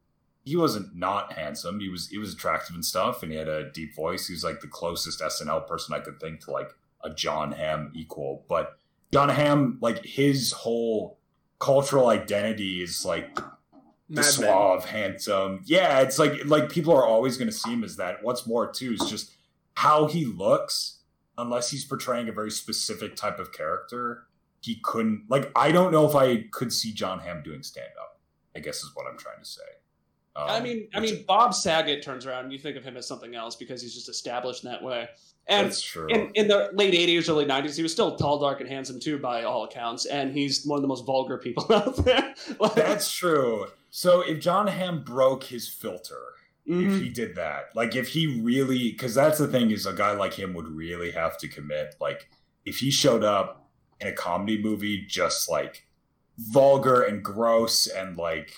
[0.45, 1.81] he wasn't not handsome.
[1.81, 4.27] He was he was attractive and stuff, and he had a deep voice.
[4.27, 7.93] He was like the closest SNL person I could think to like a Jon Hamm
[7.95, 8.45] equal.
[8.49, 8.79] But
[9.13, 11.19] Jon Hamm, like his whole
[11.59, 13.39] cultural identity is like
[14.09, 15.63] the suave, handsome.
[15.65, 18.23] Yeah, it's like like people are always going to see him as that.
[18.23, 19.33] What's more too is just
[19.75, 20.97] how he looks.
[21.39, 24.27] Unless he's portraying a very specific type of character,
[24.61, 25.25] he couldn't.
[25.31, 28.21] Like, I don't know if I could see Jon Hamm doing stand up.
[28.55, 29.63] I guess is what I'm trying to say.
[30.37, 33.07] Um, I mean, I mean, Bob Saget turns around and you think of him as
[33.07, 35.09] something else because he's just established in that way.
[35.51, 36.07] And that's true.
[36.09, 39.19] in, in the late 80s, early 90s, he was still tall, dark, and handsome too,
[39.19, 40.07] by all accounts.
[40.07, 42.35] And he's one of the most vulgar people out there.
[42.61, 43.67] Like- That's true.
[43.91, 46.23] So if Jon Hamm broke his filter,
[46.69, 46.95] Mhm.
[46.97, 50.13] if he did that, like if he really, because that's the thing is a guy
[50.13, 51.97] like him would really have to commit.
[52.01, 52.29] Like
[52.65, 55.87] if he showed up in a comedy movie, just like
[56.39, 58.55] vulgar and gross and like,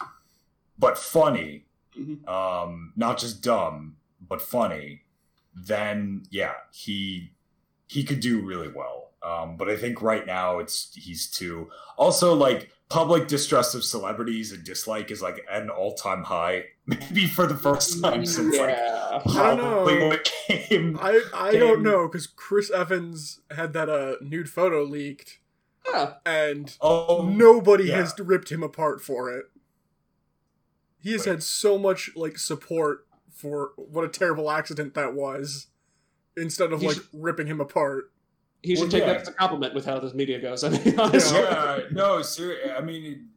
[0.78, 1.64] but funny,
[1.98, 2.26] Mhm.
[2.28, 5.01] um, not just dumb but funny,
[5.54, 7.32] then yeah, he
[7.86, 9.10] he could do really well.
[9.22, 11.70] Um, but I think right now it's he's too.
[11.96, 17.26] Also, like public distrust of celebrities and dislike is like an all time high, maybe
[17.26, 19.20] for the first time since like yeah.
[19.26, 19.62] I don't know.
[19.84, 20.98] probably when it came.
[21.00, 25.38] I I don't know because Chris Evans had that uh nude photo leaked,
[25.88, 26.14] Yeah.
[26.26, 27.96] and Oh nobody yeah.
[27.96, 29.46] has ripped him apart for it.
[31.00, 31.32] He has Wait.
[31.32, 35.66] had so much like support for what a terrible accident that was,
[36.36, 38.10] instead of He like should- ripping him apart.
[38.62, 39.12] He should Well, take yeah.
[39.14, 40.62] that as a compliment with how this media goes.
[40.62, 41.38] I mean, honestly.
[41.40, 42.70] yeah, no, seriously.
[42.70, 43.28] I mean,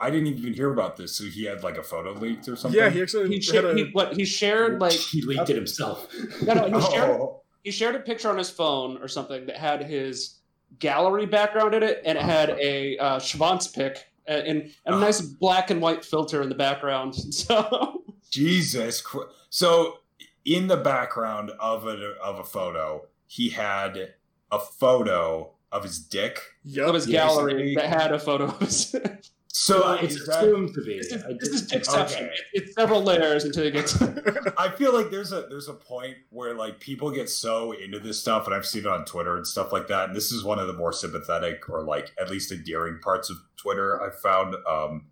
[0.00, 1.14] I didn't even hear about this.
[1.14, 2.80] So he had like a photo leaked or something.
[2.80, 3.74] Yeah, he actually He, had shared, a.
[3.74, 6.08] he, what, he shared, like, he leaked it himself.
[6.42, 9.56] no, no, he shared, Oh, he shared a picture on his phone or something that
[9.56, 10.38] had his
[10.78, 14.98] gallery background in it, and it had a uh, Schwanz pic uh, and, and a
[14.98, 14.98] Oh.
[15.00, 17.14] nice black and white filter in the background.
[17.32, 17.99] So,
[18.30, 19.00] Jesus.
[19.00, 19.28] Christ.
[19.50, 19.98] So
[20.44, 24.14] in the background of a of a photo, he had
[24.50, 26.40] a photo of his dick.
[26.80, 28.94] of his gallery basically- that had a photo of his.
[29.52, 30.98] So Well, it's is assumed to be.
[30.98, 32.04] this is, I this is Dickception.
[32.22, 32.24] Okay.
[32.54, 34.54] It, it's several layers until you get to.
[34.58, 38.20] I feel like there's a there's a point where like people get so into this
[38.20, 40.06] stuff, and I've seen it on Twitter and stuff like that.
[40.08, 43.38] And this is one of the more sympathetic or like at least endearing parts of
[43.56, 44.54] Twitter I've found.
[44.68, 45.06] Um,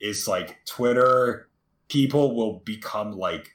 [0.00, 1.48] is like Twitter
[1.90, 3.50] people will become like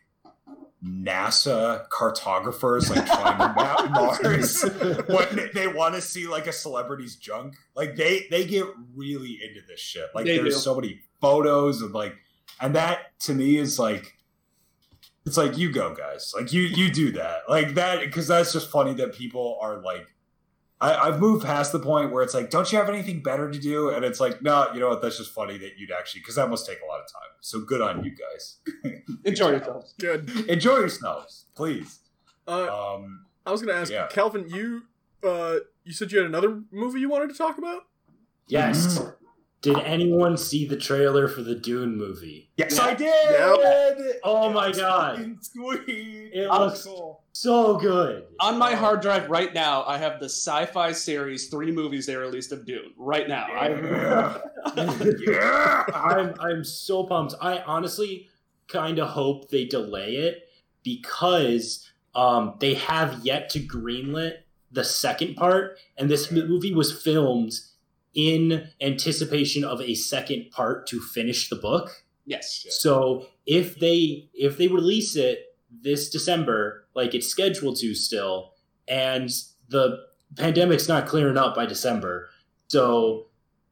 [0.84, 4.62] NASA cartographers, like trying to map Mars
[5.08, 7.56] when they want to see like a celebrity's junk.
[7.76, 10.06] Like they they get really into this shit.
[10.13, 10.60] Like They there's do.
[10.60, 12.13] so many photos of like,
[12.62, 14.13] and that to me is like
[15.26, 18.69] it's like you go guys like you you do that like that because that's just
[18.69, 20.06] funny that people are like
[20.86, 23.60] I, i've moved past the point where it's like don't you have anything better to
[23.60, 26.36] do and it's like no you know what that's just funny that you'd actually because
[26.36, 28.43] that must take a lot of time so good on you guys
[29.32, 29.93] Enjoy yourselves.
[30.00, 30.30] Good.
[30.56, 32.00] enjoy yourselves please
[32.48, 34.08] Uh, um I was gonna ask yeah.
[34.08, 34.50] Calvin.
[34.50, 34.84] You
[35.24, 37.84] uh, you said you had another movie you wanted to talk about.
[38.48, 39.00] yes.
[39.65, 42.49] Did anyone see the trailer for the Dune movie?
[42.58, 45.38] yes i did Oh my god.
[45.41, 47.21] sweet It Oh, looks- cool.
[47.34, 48.23] So good.
[48.39, 52.54] On my hard drive right now, I have the sci-fi series three movies they released
[52.54, 52.93] of Dune.
[52.95, 54.38] Right now, yeah.
[55.28, 55.84] yeah.
[55.93, 57.34] I'm I'm so pumped.
[57.41, 58.30] I honestly
[58.69, 60.47] kind of hope they delay it
[60.84, 64.38] because um, they have yet to greenlit
[64.71, 67.51] the second part, and this movie was filmed
[68.15, 72.04] in anticipation of a second part to finish the book.
[72.65, 72.78] yes.
[72.80, 78.54] So if they if they release it this December, like it's scheduled to still,
[78.88, 79.30] and
[79.69, 79.99] the
[80.36, 82.30] pandemic's not clearing up by December,
[82.67, 83.28] so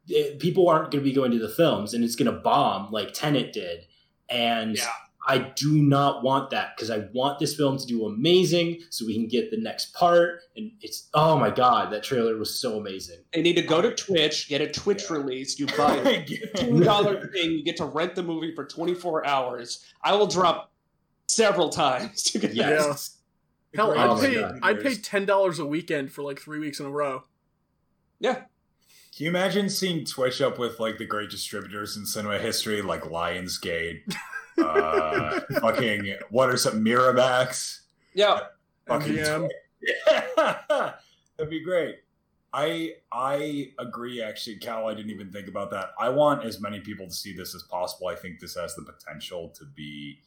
[0.08, 2.92] it, people aren't going to be going to the films, and it's going to bomb
[2.92, 3.88] like Tenet did,
[4.30, 4.78] and.
[4.78, 4.88] Yeah.
[5.26, 9.14] I do not want that because I want this film to do amazing so we
[9.14, 10.42] can get the next part.
[10.58, 13.20] And it's, oh my God, that trailer was so amazing.
[13.34, 15.18] They need to go to Twitch, get a Twitch Yeah.
[15.18, 15.58] release.
[15.58, 16.26] You buy a
[16.58, 19.86] two dollar thing, you get to rent the movie for twenty four hours.
[20.04, 20.72] I will drop
[21.28, 23.10] several times to get Yes.
[23.72, 23.78] that.
[23.78, 26.80] Hell, Oh I'd my pay I'd pay ten dollars a weekend for like three weeks
[26.80, 27.24] in a row.
[28.20, 28.34] Yeah,
[29.16, 33.02] Can you imagine seeing Twitch up with like the great distributors in cinema history, like
[33.04, 34.02] Lionsgate,
[34.62, 37.80] uh, fucking what are some Miramax?
[38.14, 38.40] yeah.
[38.88, 39.50] Fucking MGM.
[41.38, 41.98] That'd be great.
[42.54, 44.22] I I agree.
[44.22, 45.90] Actually, Cal, I didn't even think about that.
[46.00, 48.08] I want as many people to see this as possible.
[48.08, 50.20] I think this has the potential to be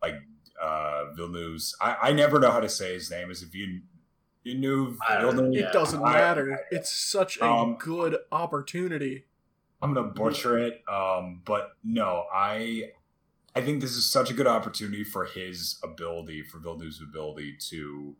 [0.00, 0.14] like
[0.62, 1.76] uh Villeneuve's.
[1.80, 3.30] I, I never know how to say his name.
[3.30, 3.80] Is if you
[4.44, 5.42] you I don't know.
[5.42, 5.64] Villeneuve?
[5.66, 6.60] It doesn't I- matter.
[6.70, 9.24] It's such a Um, good opportunity.
[9.82, 12.92] I'm gonna butcher it, um, but no, I
[13.54, 18.14] I think this is such a good opportunity for his ability, for Villeneuve's ability to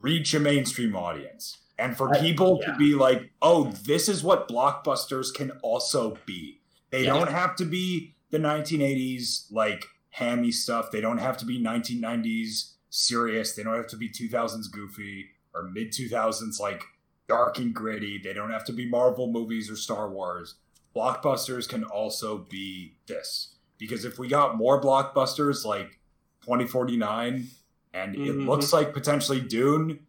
[0.00, 2.72] reach a mainstream audience, and for I- people yeah.
[2.72, 7.14] to be like, "Oh, this is what blockbusters can also be." They Yeah.
[7.14, 10.90] don't have to be the 1980s like hammy stuff.
[10.90, 13.52] They don't have to be 1990s serious.
[13.54, 16.82] They don't have to be 2000s goofy or mid 2000s like
[17.28, 18.18] dark and gritty.
[18.18, 20.56] They don't have to be Marvel movies or Star Wars
[20.94, 23.51] blockbusters can also be this
[23.88, 25.98] because if we got more blockbusters like
[26.42, 27.48] 2049
[27.94, 28.46] and it Mhm.
[28.46, 30.06] looks like potentially Dune,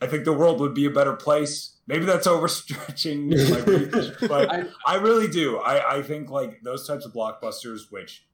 [0.00, 1.76] I think the world would be a better place.
[1.86, 3.58] Maybe that's overstretching my
[4.00, 5.56] reach, but I- I really do.
[5.58, 8.26] I, I think like those types of blockbusters, which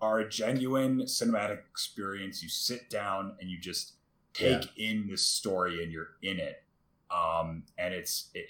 [0.00, 3.92] are a genuine cinematic experience, you sit down and you just
[4.34, 6.62] take in this story and you're in it.
[7.10, 8.46] Um, and it's it,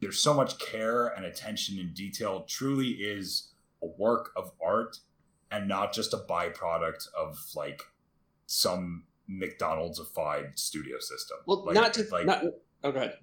[0.00, 2.38] there's so much care and attention and detail.
[2.40, 4.98] It truly is a work of art
[5.50, 7.82] and not just a byproduct of like
[8.46, 11.38] some McDonald'sified studio system.
[11.46, 12.42] Well, Like- not to like not.
[12.84, 13.18] Oh, go ahead.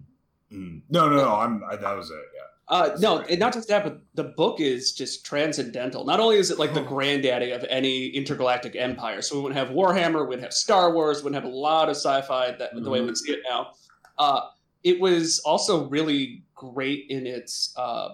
[0.52, 1.36] mm, no, no, no.
[1.36, 2.16] I'm I, that was it.
[2.36, 2.42] Yeah.
[2.70, 6.06] Uh, no, and not just that, but the book is just transcendental.
[6.06, 6.86] Not only is it like the Oh.
[6.86, 11.18] granddaddy of any intergalactic empire, so we wouldn't have Warhammer, we wouldn't have Star Wars,
[11.20, 13.72] we wouldn't have a lot of sci-fi that the way we see it now.
[14.18, 14.42] Uh,
[14.84, 18.14] it was also really great in its uh,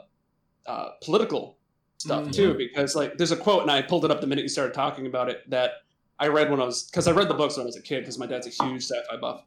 [0.65, 1.58] uh, political
[1.99, 2.31] stuff Mhm.
[2.33, 4.73] too, because like there's a quote, and I pulled it up the minute you started
[4.73, 5.71] talking about it that
[6.17, 7.99] I read when I was because I read the books when I was a kid
[8.01, 9.43] because my dad's a huge sci-fi buff,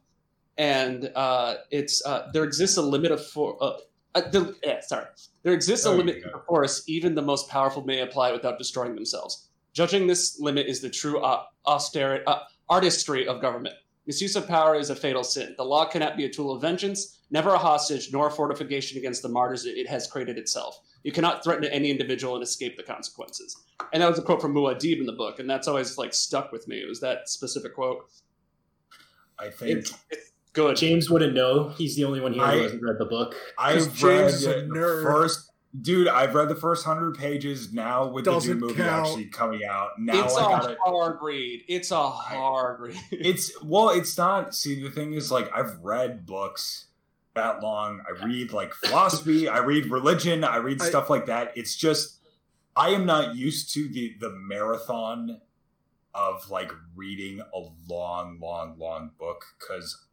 [0.57, 3.57] and uh, it's uh, there exists a limit of for.
[3.61, 3.77] Uh,
[4.15, 5.05] uh, the, yeah, sorry.
[5.41, 6.29] There exists a There you limit go.
[6.29, 9.49] to force even the most powerful may apply without destroying themselves.
[9.73, 13.73] Judging this limit is the true uh, austerity, uh, artistry of government.
[14.05, 15.55] Misuse of power is a fatal sin.
[15.57, 19.23] The law cannot be a tool of vengeance, never a hostage, nor a fortification against
[19.23, 20.79] the martyrs it has created itself.
[21.03, 23.55] You cannot threaten any individual and escape the consequences.
[23.91, 26.51] And that was a quote from Muad'Dib in the book, and that's always like stuck
[26.51, 26.77] with me.
[26.77, 28.05] It was that specific quote.
[29.39, 30.77] I think It's, it's good.
[30.77, 31.69] James wouldn't know.
[31.69, 33.35] He's the only one here I- who hasn't read the book.
[33.57, 35.49] I've James read is the first.
[35.81, 37.73] Dude, I've read the first hundred pages.
[37.73, 39.07] Now with Doesn't the new movie count.
[39.07, 40.77] actually coming out, now it's I a got it.
[40.85, 41.63] hard read.
[41.67, 42.99] It's a hard read.
[43.11, 44.53] It's well, it's not.
[44.53, 46.85] See, the thing is, like, I've read books
[47.35, 48.01] that long.
[48.07, 49.47] I read like philosophy.
[49.47, 50.43] I read religion.
[50.43, 51.51] I read I- stuff like that.
[51.55, 52.19] It's just
[52.75, 55.41] I am not used to the the marathon
[56.15, 60.05] of like reading a long, long, long book because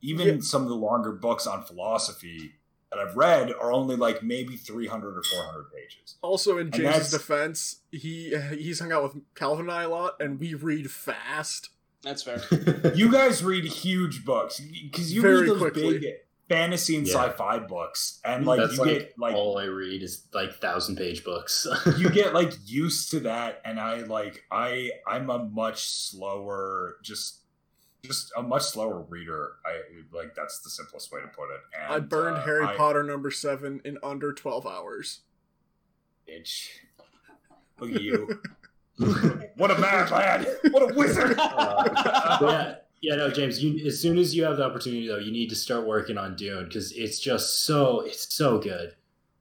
[0.00, 0.40] even Yeah.
[0.40, 2.54] some of the longer books on philosophy
[2.90, 6.16] that I've read are only like maybe 300 or 400 pages.
[6.22, 10.20] Also, in And James's defense, he he's hung out with Calvin and I a lot,
[10.20, 11.70] and we read fast.
[12.02, 12.42] That's fair.
[12.96, 15.98] You guys read huge books because you Very read those quickly.
[16.00, 16.14] big
[16.48, 17.14] fantasy and Yeah.
[17.14, 20.96] sci-fi books, and like That's you like, get like all I read is like thousand
[20.96, 21.66] page books.
[21.98, 27.38] you get like used to that, and I like I I'm a much slower just
[28.04, 29.52] just a much slower reader.
[29.64, 29.80] I
[30.12, 31.60] like that's the simplest way to put it.
[31.80, 35.20] And, I burned uh, Harry I- Potter number seven in under twelve hours.
[36.28, 36.68] Bitch.
[37.80, 38.40] Look at you.
[39.56, 40.46] what a mad lad!
[40.70, 41.34] What a wizard!
[41.38, 43.62] Uh, yeah, yeah, no, James.
[43.62, 46.36] You as soon as you have the opportunity, though, you need to start working on
[46.36, 48.94] Dune because it's just so it's so good.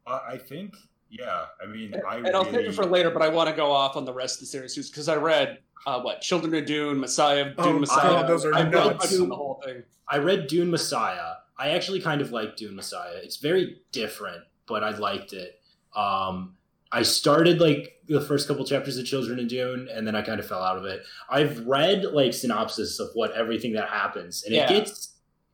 [0.08, 0.76] Uh, I think,
[1.10, 1.46] yeah.
[1.62, 3.96] I mean, I and I'll save it for later, but I want to go off
[3.96, 7.46] on the rest of the series because I read uh, what Children of Dune, Messiah,
[7.46, 8.10] Dune Oh, Messiah.
[8.10, 9.00] God, those are I read.
[9.08, 9.84] Dune, the whole thing.
[10.08, 11.34] I read Dune Messiah.
[11.58, 13.14] I actually kind of like Dune Messiah.
[13.22, 15.60] It's very different, but I liked it.
[15.96, 16.56] Um,
[16.92, 20.40] I started like the first couple chapters of Children of Dune, and then I kind
[20.40, 21.04] of fell out of it.
[21.30, 24.66] I've read like synopsis of what everything that happens, and Yeah.
[24.66, 25.08] it gets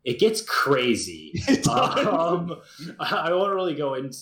[0.03, 1.33] it gets crazy.
[1.69, 2.55] um,
[2.99, 4.17] I, I won't really go into.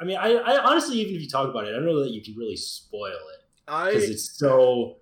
[0.00, 2.10] I mean, I, I honestly, even if you talk about it, I don't know that
[2.10, 4.96] you can really spoil it because it's so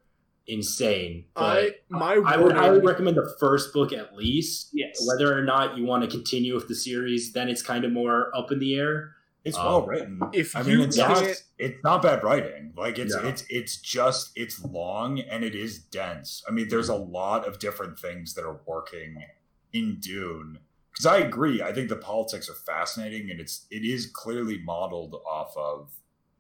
[0.47, 1.25] insane.
[1.37, 4.69] I my I would highly warning- recommend the first book at least.
[4.73, 5.03] Yes.
[5.07, 8.31] Whether or not you want to continue with the series, then it's kind of more
[8.37, 9.13] up in the air.
[9.45, 10.21] It's Um, well written.
[10.33, 12.73] if I mean, it's not can't- it's not bad writing.
[12.77, 13.23] Like it's No.
[13.27, 16.45] it's it's just it's long and it is dense.
[16.49, 19.25] I mean, there's a lot of different things that are working
[19.73, 20.59] in Dune.
[20.93, 25.15] Because I agree, I think the politics are fascinating, and it's it is clearly modeled
[25.27, 25.93] off of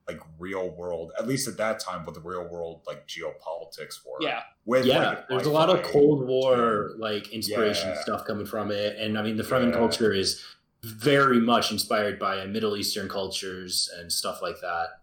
[0.08, 4.18] like real world, at least at that time, what the real world like geopolitics were.
[4.20, 4.42] Yeah.
[4.64, 8.00] with yeah, like, there's a lot of Cold War like inspiration Yeah.
[8.02, 9.78] stuff coming from it, and I mean the Fremen Yeah.
[9.78, 10.40] culture is
[10.84, 15.00] very much inspired by Middle Eastern cultures and stuff like that.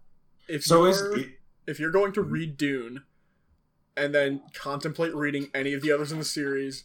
[0.48, 1.28] if So you're, is it,
[1.66, 3.02] if you're going to read Dune
[3.96, 6.84] and then contemplate reading any of the others in the series,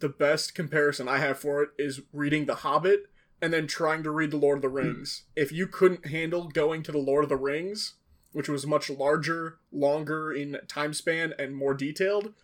[0.00, 3.06] the best comparison I have for it is reading The Hobbit
[3.40, 4.88] and then trying to read The Lord of the hmm.
[4.88, 5.24] Rings.
[5.34, 7.94] if you couldn't handle going to The Lord of the Rings,
[8.32, 12.34] which was much larger, longer in time span, and more detailed,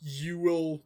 [0.00, 0.82] you will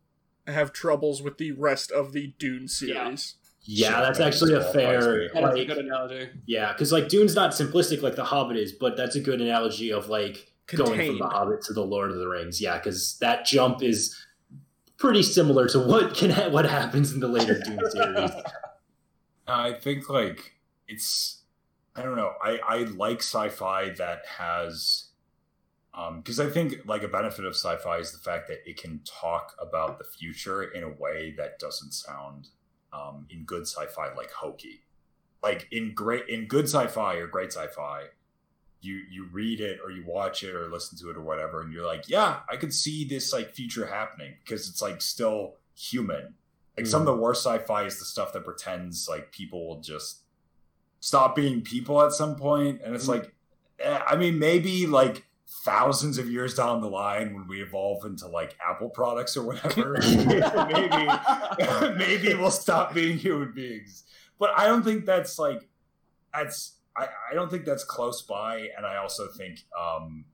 [0.47, 3.35] have troubles with the rest of the Dune series.
[3.71, 5.43] Yeah, Shit, that's actually a fair fascinating.
[5.43, 6.31] That is a good analogy.
[6.47, 9.93] yeah, because like Dune's not simplistic like The Hobbit is, but that's a good analogy
[9.93, 12.62] of like going from The Hobbit to The Lord of the Rings.
[12.62, 14.16] Yeah, because that jump is
[14.97, 18.31] pretty similar to what can ha- what happens in the later Dune series.
[19.47, 20.55] I think like
[20.87, 21.43] it's
[21.95, 22.33] I don't know.
[22.43, 25.09] I I like sci-fi that has
[25.93, 29.03] um because I think like a benefit of sci-fi is the fact that it can
[29.05, 32.49] talk about the future in a way that doesn't sound
[32.93, 34.84] um, in good sci-fi like hokey.
[35.43, 38.07] Like in great in good sci-fi or great sci-fi,
[38.80, 41.72] you you read it or you watch it or listen to it or whatever, and
[41.72, 46.34] you're like, yeah, I could see this like future happening because it's like still human.
[46.76, 50.22] Like some of the worst sci-fi is the stuff that pretends like people will just
[51.01, 53.09] stop being people at some point, and it's Mhm.
[53.09, 53.34] like,
[53.78, 55.24] eh, I mean, maybe like
[55.65, 59.99] thousands of years down the line when we evolve into like Apple products or whatever,
[60.03, 61.09] maybe
[61.99, 64.05] maybe we'll stop being human beings.
[64.39, 65.69] But I don't think that's like
[66.33, 70.25] that's I, I don't think that's close by, and I also think um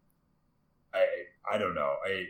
[0.92, 1.04] I
[1.52, 2.26] I don't know I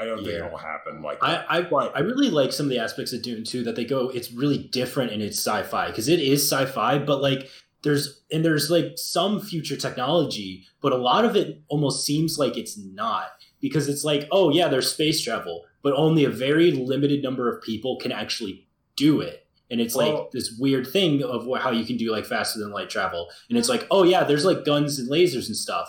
[0.00, 0.46] I don't think Yeah.
[0.46, 1.46] it'll happen like I, that.
[1.50, 4.08] I But- I really like some of the aspects of Dune too that they go
[4.10, 7.48] it's really different in its sci-fi because it is sci-fi but like
[7.82, 12.56] there's and there's like some future technology but a lot of it almost seems like
[12.56, 13.28] it's not
[13.60, 17.62] because it's like oh yeah there's space travel but only a very limited number of
[17.62, 18.66] people can actually
[18.96, 19.46] do it.
[19.70, 22.90] And it's like this weird thing of how you can do like faster than light
[22.90, 23.28] travel.
[23.48, 25.88] And it's like oh yeah there's like guns and lasers and stuff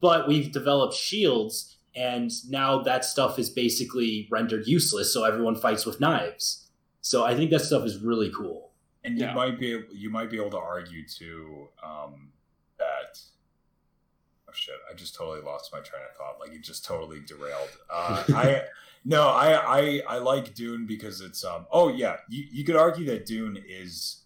[0.00, 5.84] but we've developed shields and now that stuff is basically rendered useless so everyone fights
[5.86, 6.70] with knives.
[7.02, 8.70] So i think that stuff is really cool
[9.04, 9.34] and you Yeah.
[9.34, 12.32] might be able, you might be able to argue too um,
[12.78, 13.18] that
[14.48, 17.70] oh shit I just totally lost my train of thought like it just totally derailed
[17.90, 18.62] uh, I
[19.04, 23.06] no I, I I like Dune because it's um oh yeah you, you could argue
[23.06, 24.22] that Dune is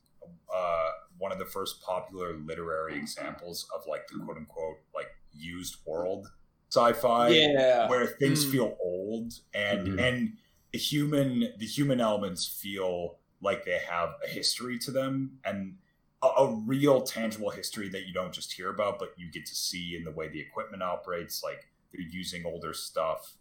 [0.54, 5.76] uh, one of the first popular literary examples of like the quote unquote like used
[5.86, 6.26] world
[6.70, 7.88] sci-fi yeah.
[7.88, 8.50] where things Mm.
[8.52, 10.00] feel old and Mhm.
[10.00, 10.32] and
[10.72, 15.76] the human the human elements feel like they have a history to them and
[16.22, 19.54] a, a real tangible history that you don't just hear about but you get to
[19.54, 23.34] see in the way the equipment operates like they're using older stuff.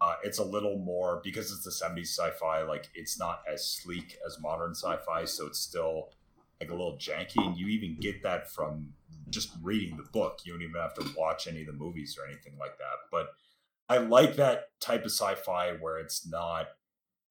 [0.00, 4.18] Uh, it's a little more because it's the 70s sci-fi like it's not as sleek
[4.26, 6.10] as modern sci-fi so it's still
[6.60, 8.92] like a little janky and you even get that from
[9.30, 10.40] just reading the book.
[10.44, 13.28] You don't even have to watch any of the movies or anything like that but
[13.88, 16.68] i like that type of sci-fi where it's not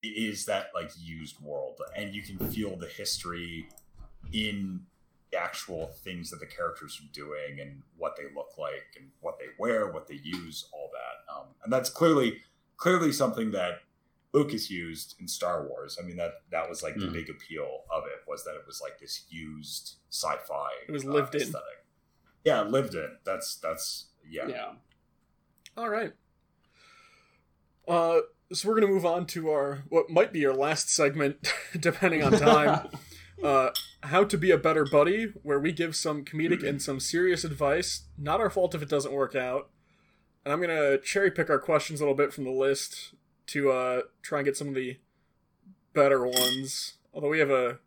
[0.04, 3.68] it is that like used world and you can feel the history
[4.34, 4.82] in
[5.32, 9.39] the actual things that the characters are doing and what they look like and what
[9.39, 12.38] they wear what they use all that um, and that's clearly
[12.78, 13.80] clearly something that
[14.34, 17.14] lucas used in star wars i mean that that was like the Mhm.
[17.14, 21.10] big appeal of it was that it was like this used sci-fi It was uh,
[21.12, 21.41] lived in.
[21.41, 21.86] aesthetic.
[22.43, 24.72] yeah lived in that's that's yeah, yeah.
[25.76, 26.14] All right.
[27.88, 28.20] Uh,
[28.54, 32.34] so we're gonna move on to our what might be our last segment, depending on
[32.34, 32.88] time.
[33.43, 33.72] uh,
[34.04, 38.04] how to be a better buddy, where we give some comedic and some serious advice.
[38.18, 39.70] Not our fault if it doesn't work out.
[40.45, 43.14] And I'm gonna cherry pick our questions a little bit from the list
[43.47, 44.97] to uh, try and get some of the
[45.93, 46.93] better ones.
[47.14, 47.80] Although we have a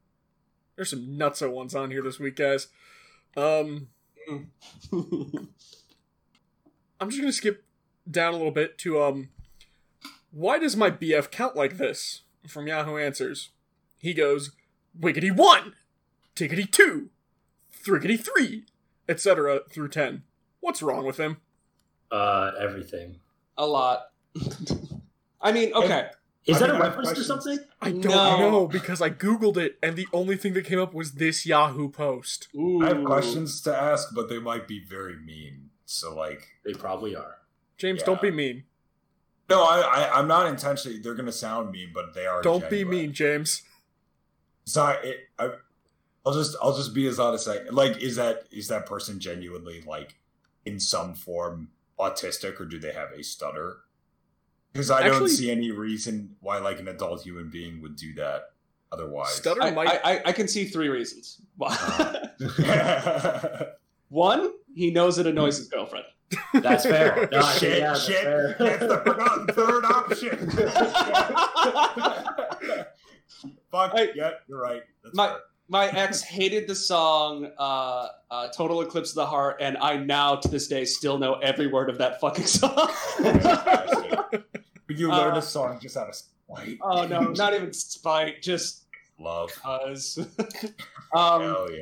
[0.74, 2.68] there's some nutso ones on here this week, guys.
[3.36, 3.88] Um,
[4.92, 5.50] I'm
[7.08, 7.64] just gonna skip
[8.10, 9.28] down a little bit to um
[10.36, 12.22] why does my BF count like this?
[12.46, 13.50] From Yahoo Answers.
[13.98, 14.52] He goes,
[15.00, 15.72] Wiggity one,
[16.36, 17.08] Tiggity two,
[17.84, 18.64] Thriggity three,
[19.08, 19.60] etc.
[19.70, 20.22] through ten.
[20.60, 21.38] What's wrong with him?
[22.12, 23.16] uh everything
[23.58, 24.10] a lot.
[25.40, 26.08] I mean, okay.
[26.46, 28.38] is I that mean, a I have reference to something I don't No.
[28.50, 31.88] know because I googled it and the only thing that came up was this Yahoo
[31.90, 32.48] post.
[32.54, 32.84] Ooh.
[32.84, 37.16] i have questions to ask but they might be very mean so like they probably
[37.16, 37.38] are
[37.76, 38.06] James, Yeah.
[38.06, 38.64] don't be mean.
[39.48, 40.98] No, I, I I'm not intentionally.
[40.98, 42.42] They're gonna sound mean, but they are.
[42.42, 43.62] Don't be mean, James.
[44.64, 45.50] Sorry, it, I,
[46.24, 47.46] I'll just I'll just be as honest.
[47.46, 50.16] as I like is that is that person genuinely like
[50.64, 51.68] in some form
[51.98, 53.78] autistic or do they have a stutter?
[54.72, 58.50] Because I don't see any reason why like an adult human being would do that
[58.92, 59.34] otherwise.
[59.34, 59.88] Stutter I, might.
[59.88, 61.40] I, I, I can see three reasons.
[61.60, 62.26] Uh.
[64.08, 66.04] One, he knows it annoys his girlfriend.
[66.54, 68.22] That's fair No, I think, shit, yeah, that's shit.
[68.24, 68.56] fair.
[68.58, 70.50] That's the forgotten third option.
[73.70, 73.92] Fuck.
[73.94, 74.82] I- yeah, you're right.
[75.02, 75.38] That's My- fair.
[75.68, 80.36] My ex hated the song uh, uh, "Total Eclipse of the Heart," and I now,
[80.36, 82.88] to this day, still know every word of that fucking song.
[84.88, 86.78] you learn Uh, a song just out of spite.
[86.82, 88.84] oh no, not even spite, just
[89.18, 89.50] love.
[89.60, 90.18] cause.
[91.12, 91.78] um, Hell yeah.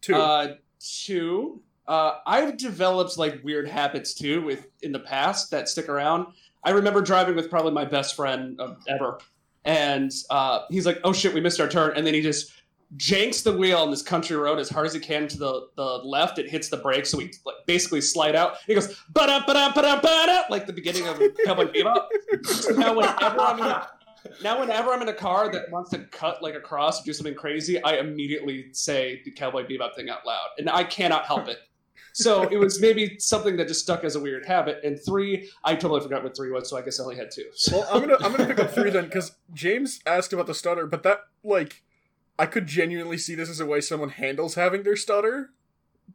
[0.00, 0.14] Two.
[0.14, 1.60] Uh, two.
[1.90, 6.28] Uh, I've developed like weird habits too with in the past that stick around.
[6.62, 9.18] I remember driving with probably my best friend ever,
[9.64, 12.52] and uh, he's like, "Oh shit, we missed our turn," and then he just
[12.96, 15.82] janks the wheel on this country road as hard as he can to the, the
[15.82, 16.38] left.
[16.38, 18.58] It hits the brake, so we like basically slide out.
[18.68, 21.72] He goes ba da ba da ba da ba da like the beginning of Cowboy
[21.72, 22.06] Bebop.
[22.76, 23.88] Now whenever I'm in a,
[24.44, 27.34] now whenever I'm in a car that wants to cut like across or do something
[27.34, 31.58] crazy, I immediately say the Cowboy Bebop thing out loud, and I cannot help it.
[32.12, 34.80] So it was maybe something that just stuck as a weird habit.
[34.84, 37.46] And three, I totally forgot what three was, so I guess I only had two.
[37.54, 40.54] So Well, I'm gonna I'm gonna pick up three then because James asked about the
[40.54, 41.82] stutter, but that like
[42.38, 45.50] I could genuinely see this as a way someone handles having their stutter.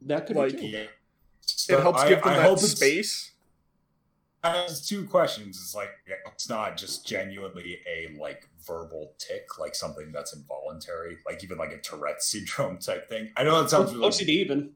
[0.01, 0.87] that could Like, be two.
[1.73, 3.31] It helps I- give them I that hope it's- space.
[4.43, 5.57] has two questions.
[5.61, 5.89] It's like
[6.27, 11.71] it's not just genuinely a like verbal tick, like something that's involuntary, like even like
[11.71, 13.31] a Tourette syndrome type thing.
[13.37, 14.71] I know that sounds really OCD even.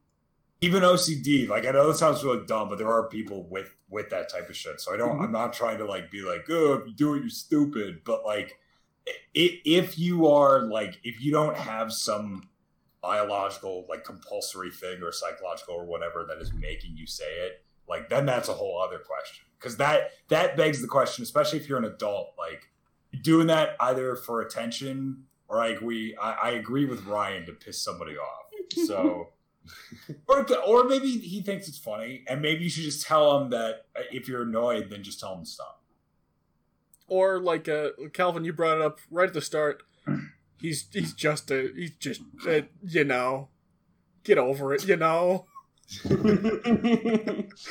[0.61, 1.47] Even OCD.
[1.47, 4.49] Like I know that sounds really dumb, but there are people with with that type
[4.49, 4.79] of shit.
[4.81, 5.17] So I don't.
[5.19, 5.23] Mhm.
[5.25, 8.01] I'm not trying to like be like, oh, if you do it, you're stupid.
[8.03, 8.57] But like,
[9.07, 12.49] i- if you are like, if you don't have some
[13.01, 18.09] biological like compulsory thing or psychological or whatever that is making you say it like
[18.09, 21.77] then that's a whole other question because that that begs the question especially if you're
[21.77, 22.67] an adult like
[23.23, 27.81] doing that either for attention or like we I, I agree with ryan to piss
[27.81, 28.47] somebody off
[28.85, 29.29] so
[30.27, 33.85] or, or maybe he thinks it's funny and maybe you should just tell him that
[33.95, 35.81] uh, if you're annoyed then just tell him to stop
[37.07, 39.83] Or like uh, Calvin, you brought it up right at the start.
[40.61, 43.47] He's he's just a he's just uh, you know,
[44.25, 44.85] get over it.
[44.85, 45.45] You know.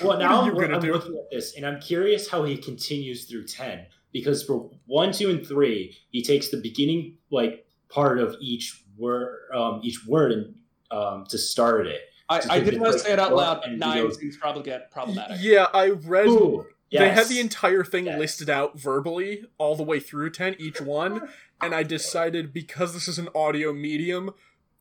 [0.03, 0.93] Well, now you I'm, gonna I'm do?
[0.93, 3.87] looking at this, and I'm curious how he continues through ten.
[4.13, 9.37] Because for one, two, and three, he takes the beginning like part of each word,
[9.55, 10.55] um, each word, and
[10.91, 12.01] um, to start it.
[12.29, 15.39] I, I didn't want to say it out loud, but nine goes- seems probably problematic.
[15.41, 16.27] Yeah, I read.
[16.27, 18.19] Ooh, They had the entire thing Yes.
[18.19, 21.29] listed out verbally all the way through 10, each one,
[21.63, 24.33] and I decided because this is an audio medium,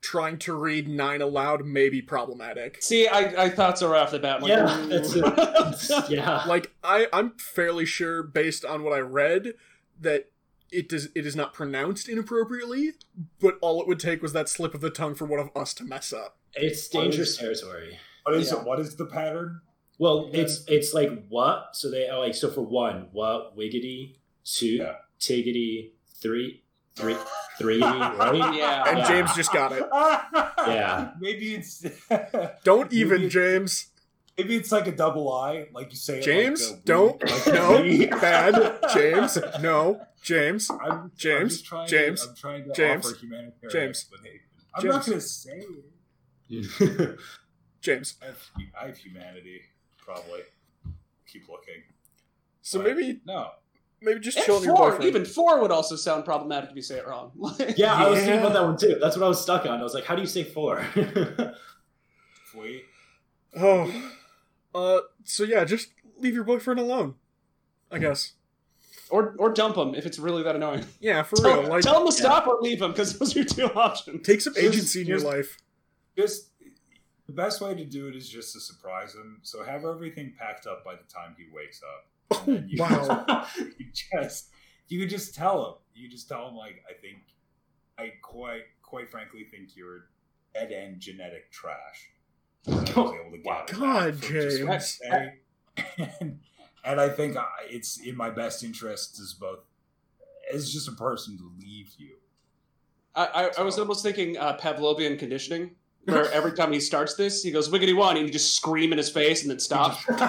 [0.01, 2.82] trying to read 9 aloud may be problematic.
[2.84, 4.41] See, I, I thought so right off the bat.
[4.41, 4.88] Like, Yeah, ooh.
[4.88, 6.10] that's it.
[6.10, 6.43] yeah.
[6.47, 9.53] Like, I, I'm fairly sure, based on what I read,
[10.01, 10.30] that
[10.72, 12.93] it does it is not pronounced inappropriately,
[13.39, 15.74] but all it would take was that slip of the tongue for one of us
[15.76, 16.38] to mess up.
[16.53, 17.99] It's dangerous territory.
[18.24, 18.59] what is Yeah.
[18.59, 19.61] it what is the pattern
[19.99, 21.70] Well, it's it's like what?
[21.74, 24.95] So they are like so for one, what wiggity, two, Yeah.
[25.20, 25.91] tiggity,
[26.22, 26.63] three,
[26.95, 27.15] three,
[27.57, 28.53] three, right?
[28.55, 28.84] yeah.
[28.89, 29.07] And Yeah.
[29.07, 29.84] James just got it.
[30.68, 31.11] Yeah.
[31.20, 31.86] maybe it's
[32.63, 33.88] Don't even, Maybe- James.
[34.38, 36.20] Maybe it's like a double I, like you say.
[36.20, 37.24] it James, uh, like a don't.
[37.32, 38.80] like No, bad.
[38.94, 40.02] James, no.
[40.22, 44.40] James, I'm, I'm James, trying James, To, I'm trying to James, offer humanitarian James, explanation.
[44.76, 44.94] I'm James.
[44.96, 45.66] not going to say
[46.50, 47.20] it.
[47.82, 48.16] James.
[48.22, 48.40] I have,
[48.82, 49.62] I have humanity,
[49.98, 50.42] probably.
[51.32, 51.84] Keep looking.
[52.62, 53.50] So But maybe no.
[54.02, 55.06] maybe just chill your boyfriend.
[55.06, 57.32] even four would also sound problematic if you say it wrong.
[57.76, 58.98] yeah, I was thinking about that one too.
[59.02, 59.80] That's what I was stuck on.
[59.80, 60.86] I was like, how do you say four?
[62.56, 62.84] Wait.
[63.56, 64.12] Oh,
[64.76, 65.89] uh, so yeah, just
[66.20, 67.15] leave your boyfriend alone.
[67.91, 68.34] I guess.
[69.09, 70.84] or or dump him if it's really that annoying.
[70.99, 71.70] Yeah, for Tell, real.
[71.70, 74.26] Like, tell him to stop or leave him because those are your two options.
[74.26, 75.57] take some Here's- agency in your here's- life.
[76.18, 76.49] Just
[77.28, 79.39] the best way to do it is just to surprise him.
[79.43, 82.43] So have everything packed up by the time he wakes up.
[82.47, 83.45] And you Wow.
[83.78, 84.49] you just
[84.89, 85.74] you could just tell him.
[85.93, 87.18] You just tell him like I think
[87.97, 90.05] I quite quite frankly think you're
[90.53, 92.09] dead end genetic trash.
[92.66, 94.99] And I was able to get him God, that for just one James.
[94.99, 95.34] day.
[96.20, 96.39] And,
[96.84, 99.60] and I think I, it's in my best interest as both
[100.51, 102.16] as just a person to leave you.
[103.16, 105.72] I, I, I was almost thinking uh, Pavlovian conditioning,
[106.05, 108.97] where every time he starts this, he goes wiggity one, and you just scream in
[108.97, 109.99] his face and then stop.
[110.08, 110.20] and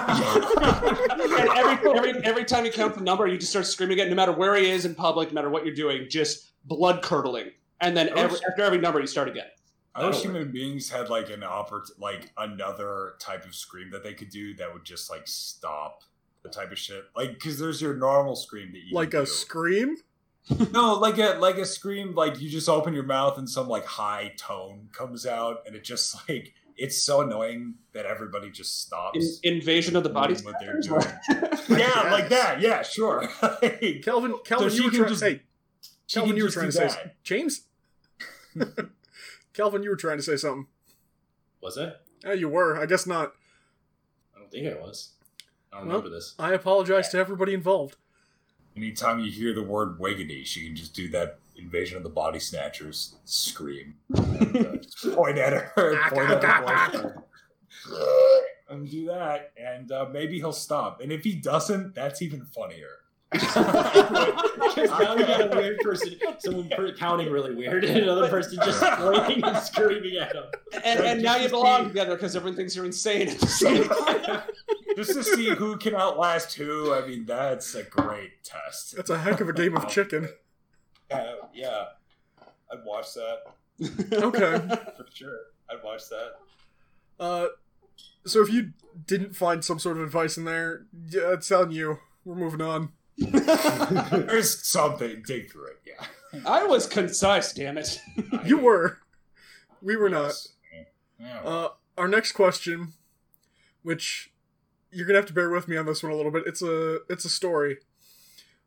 [1.57, 4.33] every, every every time you count the number, you just start screaming it, no matter
[4.33, 7.51] where he is in public, no matter what you're doing, just blood curdling.
[7.81, 9.47] And then every, after every number, you start again.
[9.99, 10.21] I wish oh.
[10.21, 14.53] human beings had like an oppor- like another type of scream that they could do
[14.55, 16.03] that would just like stop
[16.43, 17.03] the type of shit.
[17.15, 19.31] Like, because there's your normal scream that you Like can a do.
[19.31, 19.97] scream.
[20.71, 22.15] no, like a like a scream.
[22.15, 25.83] Like you just open your mouth and some like high tone comes out, and it
[25.83, 29.39] just like it's so annoying that everybody just stops.
[29.43, 31.05] In, invasion of the body doing what they're doing.
[31.79, 32.61] yeah, like that.
[32.61, 33.29] Yeah, sure.
[33.41, 35.09] Like, Kelvin, Kelvin, she you were can trying.
[35.09, 35.41] just- hey,
[36.07, 37.11] Kelvin, you were trying to do say.
[37.23, 37.61] James.
[39.59, 40.67] Kelvin, you were trying to say something.
[41.61, 41.93] was it?
[42.23, 42.77] Oh, you were.
[42.81, 43.33] I guess not.
[44.33, 45.11] I don't think I was.
[45.73, 46.33] I don't Well- remember this.
[46.39, 47.97] I apologize to everybody involved.
[48.77, 52.39] Anytime you hear the word wiggity, she can just do that invasion of the body
[52.39, 53.95] snatchers scream.
[54.15, 57.23] And, uh, just point at her, point at her
[58.69, 61.01] and do that, and uh, maybe he'll stop.
[61.01, 62.99] And if he doesn't, that's even funnier.
[63.31, 63.55] Because
[64.99, 68.81] now you got a weird person, someone per- counting really weird, and another person just
[68.81, 70.45] pointing and screaming at them.
[70.83, 74.41] And, and now you belong together because everyone thinks you're insane at the same time.
[74.95, 76.93] Just to see who can outlast who.
[76.93, 78.95] I mean, that's a great test.
[78.95, 80.27] That's a heck of a game of chicken.
[81.11, 81.85] Uh, yeah,
[82.71, 83.41] I'd watch that
[84.11, 84.57] Okay.
[84.97, 85.39] for sure.
[85.69, 86.31] I'd watch that.
[87.19, 87.47] Uh,
[88.25, 88.71] so if you
[89.05, 91.99] didn't find some sort of advice in there, yeah, it's on you.
[92.25, 92.93] We're moving on.
[94.11, 95.23] There's something.
[95.25, 95.81] Dig through it.
[95.85, 96.41] Yeah.
[96.45, 97.99] I was concise, damn it.
[98.45, 98.99] You were.
[99.81, 100.33] We were not.
[101.19, 101.39] Yeah.
[101.43, 102.93] Uh, our next question,
[103.83, 104.31] which
[104.91, 106.43] you're gonna have to bear with me on this one a little bit.
[106.45, 107.77] It's a it's a story.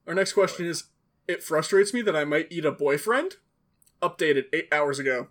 [0.07, 0.85] Our next question is:
[1.27, 3.37] It frustrates me that I might eat a boyfriend.
[4.03, 5.29] Updated eight hours ago.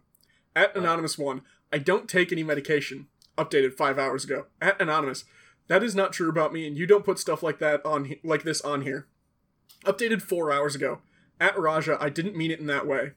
[0.55, 1.41] At anonymous one,
[1.71, 3.07] I don't take any medication.
[3.37, 4.45] Updated five hours ago.
[4.61, 5.25] At anonymous,
[5.67, 8.43] that is not true about me, and you don't put stuff like that on like
[8.43, 9.07] this on here.
[9.85, 10.99] Updated four hours ago.
[11.39, 13.11] At Raja, I didn't mean it in that way.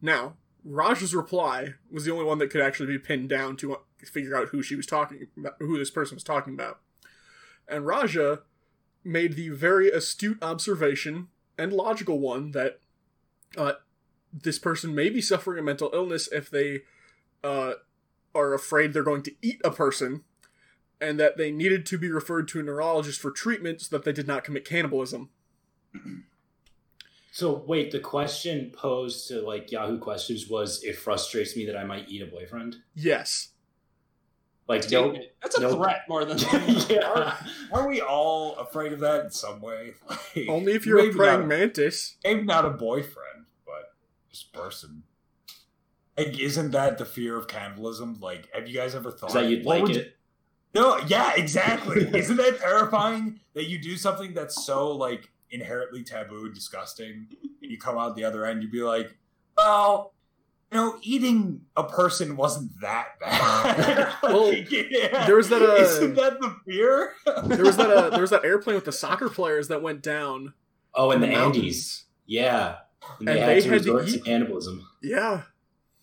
[0.00, 0.34] Now,
[0.64, 4.36] Raja's reply was the only one that could actually be pinned down to uh, figure
[4.36, 6.80] out who she was talking about, who this person was talking about.
[7.68, 8.42] And Raja
[9.02, 11.28] made the very astute observation
[11.58, 12.80] and logical one that
[13.56, 13.74] uh,
[14.32, 16.82] this person may be suffering a mental illness if they
[17.42, 17.74] uh,
[18.34, 20.22] are afraid they're going to eat a person,
[21.00, 24.12] and that they needed to be referred to a neurologist for treatment so that they
[24.12, 25.30] did not commit cannibalism.
[27.32, 31.84] So wait, the question posed to like Yahoo questions was, "It frustrates me that I
[31.84, 33.48] might eat a boyfriend." Yes.
[34.68, 36.38] Like no, That's a no- threat more than.
[36.88, 37.36] yeah.
[37.72, 39.94] Are we all afraid of that in some way?
[40.36, 42.16] Like, Only if you're a maybe praying not, mantis.
[42.24, 43.94] Maybe not a boyfriend, but
[44.28, 45.04] this person.
[46.18, 48.18] Like, isn't that the fear of cannibalism?
[48.20, 50.16] Like, have you guys ever thought Is that you'd like would- it?
[50.74, 52.02] No, yeah, exactly.
[52.18, 57.28] Isn't that terrifying that you do something that's so like inherently taboo, disgusting,
[57.62, 59.16] and you come out the other end, you'd be like,
[59.56, 60.12] well,
[60.72, 64.12] you know, eating a person wasn't that bad.
[64.22, 65.24] Well, Like, yeah.
[65.26, 67.12] there was that, uh, Isn't that the fear?
[67.44, 70.54] There was that uh, there was that airplane with the soccer players that went down.
[70.94, 71.56] Oh, in the mountains.
[71.56, 72.04] Andes.
[72.26, 72.76] Yeah.
[73.20, 74.88] And they And had they to had to resort to eat- cannibalism.
[75.02, 75.42] Yeah.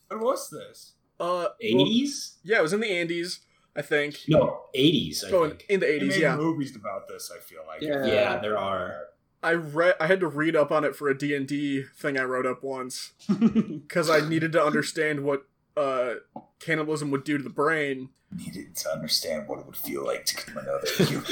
[0.08, 0.94] What was this?
[1.20, 2.38] Uh, well, Eighties?
[2.44, 3.40] yeah, it was in the Andes,
[3.76, 4.20] I think.
[4.28, 5.24] No, eighties.
[5.28, 5.66] I Oh, in, think.
[5.70, 6.36] in the They eighties, made yeah.
[6.38, 7.32] movies about this.
[7.36, 7.82] I feel like.
[7.82, 8.06] Yeah.
[8.06, 8.96] Yeah, there are.
[9.44, 9.96] I read.
[10.00, 12.46] I had to read up on it for a D and D thing I wrote
[12.46, 16.16] up once because I needed to understand what uh,
[16.60, 18.10] cannibalism would do to the brain.
[18.36, 21.26] Needed to understand what it would feel like to kill another human.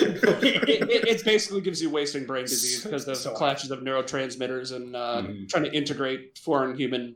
[0.43, 4.75] it, it, it basically gives you wasting brain disease because of So- clashes of neurotransmitters
[4.75, 5.49] and uh, Mhm.
[5.49, 7.15] trying to integrate foreign human.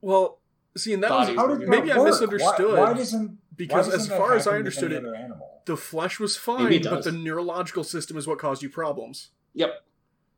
[0.00, 0.38] Well,
[0.76, 3.94] see, and that was How did that maybe I misunderstood Why, why doesn't because why
[3.94, 5.04] as doesn't that far as I understood it,
[5.64, 9.30] the flesh was fine, but the neurological system is what caused you problems.
[9.54, 9.82] Yep,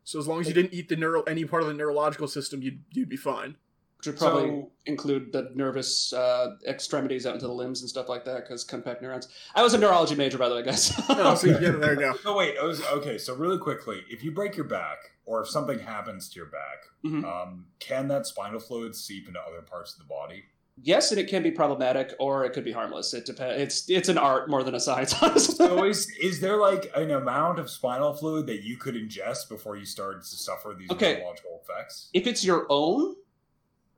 [0.05, 2.63] So as long as you didn't eat the neural any part of the neurological system,
[2.63, 3.57] you'd you'd be fine.
[3.99, 8.09] which would probably So- include the nervous uh, extremities out into the limbs and stuff
[8.09, 9.29] like that because compact neurons.
[9.55, 10.91] I was a neurology major, by the way, guys.
[11.11, 12.15] Oh, so yeah, there you go.
[12.25, 12.55] No, wait.
[12.63, 16.37] Was, okay, so really quickly, if you break your back or if something happens to
[16.37, 17.25] your back, Mhm.
[17.25, 20.45] um, can that spinal fluid seep into other parts of the body?
[20.83, 23.13] Yes, and it can be problematic or it could be harmless.
[23.15, 23.61] It depends.
[23.63, 25.55] It's it's an art more than a science, honestly.
[25.67, 29.77] So is is there like an amount of spinal fluid that you could ingest before
[29.77, 31.15] you started to suffer these Okay.
[31.19, 32.11] neurological effects?
[32.15, 33.15] if it's your own,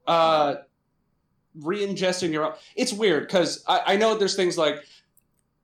[0.07, 0.55] uh,
[1.61, 4.77] re-ingesting your own, it's weird because I, I know there's things like,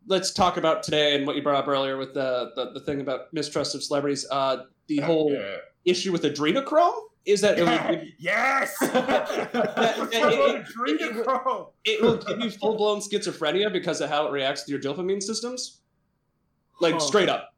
[0.06, 3.00] let's talk about today and what you brought up earlier with the the, the thing
[3.00, 4.26] about mistrust of celebrities.
[4.30, 5.56] Uh, the whole Yeah.
[5.84, 8.74] issue with adrenochrome is that it yes.
[8.82, 8.90] it-
[10.12, 11.70] it- Adrenochrome.
[11.84, 15.22] it will give you full blown schizophrenia because of how it reacts to your dopamine
[15.22, 15.80] systems,
[16.80, 17.00] like Huh.
[17.00, 17.54] straight up.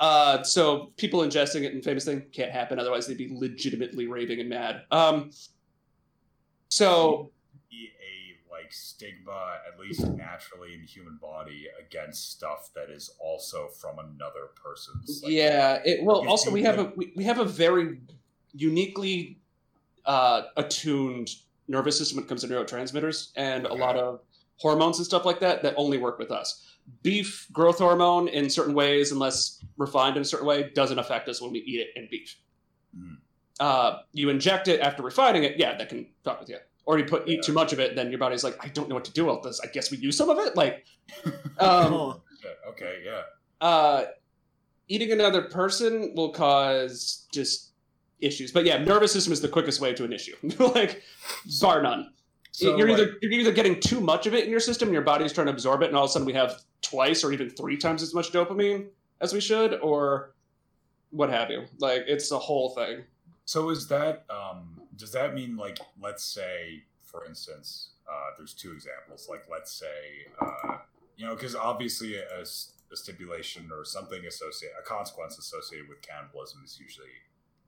[0.00, 2.78] Uh, so people ingesting it and famous thing can't happen.
[2.78, 4.82] Otherwise, they'd be legitimately raving and mad.
[4.90, 5.30] Um,
[6.68, 7.30] so
[7.72, 13.68] a like stigma, at least naturally in the human body, against stuff that is also
[13.80, 15.22] from another person's.
[15.22, 16.26] like, yeah, it well.
[16.28, 18.00] Also, we have a we, we have a very
[18.54, 19.38] uniquely
[20.06, 21.30] uh, attuned
[21.68, 24.20] nervous system when it comes to neurotransmitters and a lot of
[24.58, 26.62] hormones and stuff like that that only work with us.
[27.02, 31.40] Beef growth hormone in certain ways, unless refined in a certain way, doesn't affect us
[31.40, 32.36] when we eat it in beef.
[32.96, 33.16] Mhm.
[33.58, 36.58] Uh, you inject it after refining it, yeah, that can fuck with you.
[36.86, 37.40] Or you put eat Yeah.
[37.42, 39.42] too much of it, then your body's like, I don't know what to do with
[39.42, 39.58] this.
[39.60, 40.54] I guess we use some of it.
[40.56, 40.84] Like,
[41.58, 42.20] um,
[42.68, 43.22] Okay, yeah.
[43.62, 44.04] uh,
[44.88, 47.70] eating another person will cause just
[48.24, 48.52] issues.
[48.52, 51.02] But yeah, nervous system is the quickest way to an issue, like
[51.60, 52.10] bar none.
[52.52, 54.92] So, you're either like- you're either getting too much of it in your system, and
[54.94, 57.32] your body's trying to absorb it, and all of a sudden we have twice or
[57.32, 58.86] even three times as much dopamine
[59.20, 60.34] as we should, or
[61.10, 61.64] what have you.
[61.78, 63.04] Like it's the whole thing.
[63.44, 68.72] So is that um does that mean like let's say for instance uh there's two
[68.72, 69.86] examples like let's say
[70.40, 70.78] uh
[71.16, 72.46] you know because obviously a, a,
[72.96, 77.08] stipulation or something associated a consequence associated with cannibalism is usually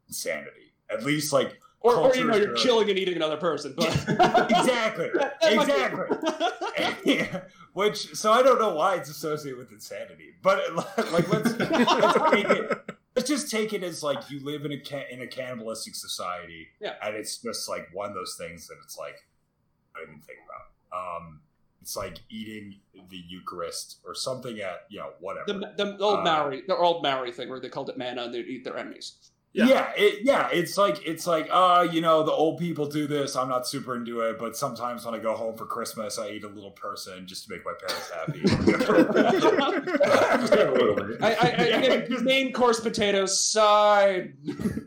[0.09, 3.75] insanity at least like Or, or you know, you're killing and eating another person.
[3.77, 3.89] But
[4.51, 7.41] exactly That- that exactly Yeah,
[7.73, 10.75] which so I don't know why it's associated with insanity, but
[11.13, 12.91] like let's let's take it.
[13.15, 16.69] Let's just take it as like you live in a ca- in a cannibalistic society,
[16.81, 16.95] Yeah.
[17.03, 19.17] and it's just like one of those things that it's like
[19.97, 21.17] I didn't think about.
[21.19, 21.41] Um,
[21.81, 22.81] it's like eating
[23.11, 25.47] the Eucharist or something at you know whatever.
[25.47, 28.35] the, the old Uh, Maori, the old Maori thing where they called it mana and
[28.35, 29.31] they'd eat their enemies.
[29.57, 29.69] Yeah.
[29.69, 33.37] Yeah, it, yeah, it's like it's like uh, you know, the old people do this.
[33.37, 36.45] I'm not super into it, but sometimes when I go home for Christmas, I eat
[36.45, 38.41] a little person just to make my parents happy.
[40.41, 41.23] Just a little bit.
[41.23, 44.35] I, I, I, I get main course potatoes, side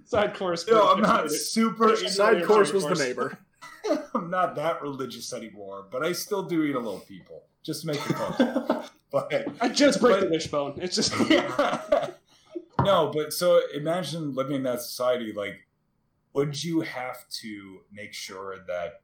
[0.05, 0.67] side course.
[0.67, 1.89] no, I'm not super.
[1.89, 3.39] into Side course was the neighbor.
[4.13, 7.87] I'm not that religious anymore, but I still do eat a little people just to
[7.87, 8.83] make the phone.
[9.11, 10.79] but I just break But- the wishbone.
[10.79, 11.13] It's just
[12.83, 15.33] no, but so imagine living in that society.
[15.33, 15.67] Like,
[16.33, 19.01] would you have to make sure that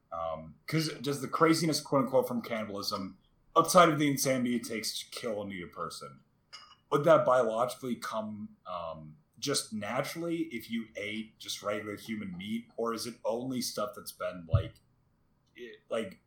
[0.66, 3.16] because does the craziness, quote unquote, from cannibalism,
[3.56, 6.20] outside of the insanity it takes to kill and eat a person,
[6.90, 12.94] would that biologically come um, just naturally if you ate just regular human meat, or
[12.94, 14.74] is it only stuff that's been like,
[15.56, 16.18] it, like